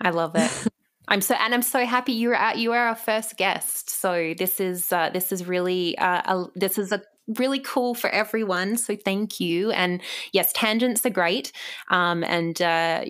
[0.00, 0.50] I love it.
[1.08, 3.90] I'm so and I'm so happy you're at you are our first guest.
[3.90, 8.10] So this is uh, this is really uh, a, this is a really cool for
[8.10, 8.76] everyone.
[8.76, 9.70] So thank you.
[9.70, 10.02] And
[10.32, 11.52] yes, tangents are great.
[11.90, 13.04] Um, and uh,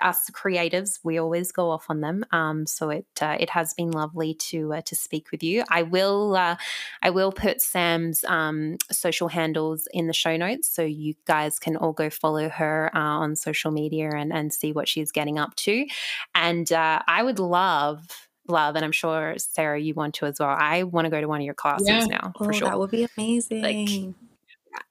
[0.00, 2.24] us creatives, we always go off on them.
[2.30, 5.64] Um, so it uh, it has been lovely to uh, to speak with you.
[5.70, 6.56] I will uh,
[7.02, 11.76] I will put Sam's um, social handles in the show notes, so you guys can
[11.76, 15.54] all go follow her uh, on social media and and see what she's getting up
[15.56, 15.86] to.
[16.34, 20.48] And uh, I would love love, and I'm sure Sarah, you want to as well.
[20.50, 22.04] I want to go to one of your classes Yeah.
[22.04, 22.68] now oh, for sure.
[22.68, 23.62] that would be amazing.
[23.62, 24.14] Like,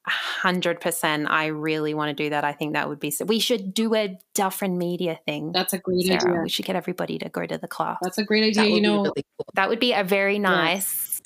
[0.06, 1.28] Hundred percent.
[1.30, 2.44] I really want to do that.
[2.46, 3.12] I think that would be.
[3.12, 5.52] So we should do a Dufferin Media thing.
[5.52, 6.22] That's a great Sarah.
[6.32, 6.42] idea.
[6.42, 7.98] We should get everybody to go to the class.
[8.02, 8.74] That's a great idea.
[8.74, 9.46] You know, really cool.
[9.56, 11.22] that would be a very nice,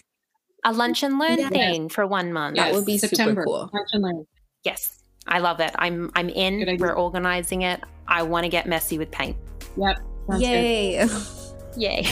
[0.64, 1.50] a lunch and learn Yes.
[1.50, 2.56] thing for one month.
[2.58, 3.44] That would be super September.
[3.46, 3.70] cool.
[3.74, 4.26] Lunch and learn.
[4.64, 5.72] Yes, I love it.
[5.78, 6.62] I'm I'm in.
[6.64, 6.78] idea.
[6.80, 7.80] We're organizing it.
[8.08, 9.38] I want to get messy with paint.
[9.78, 9.98] Yep.
[10.30, 10.50] sounds good.
[10.50, 11.08] Yay.
[11.76, 12.06] Yay.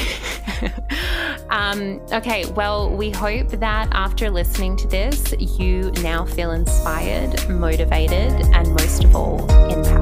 [1.49, 8.33] um, okay, well, we hope that after listening to this, you now feel inspired, motivated,
[8.53, 9.39] and most of all,
[9.71, 9.94] empowered.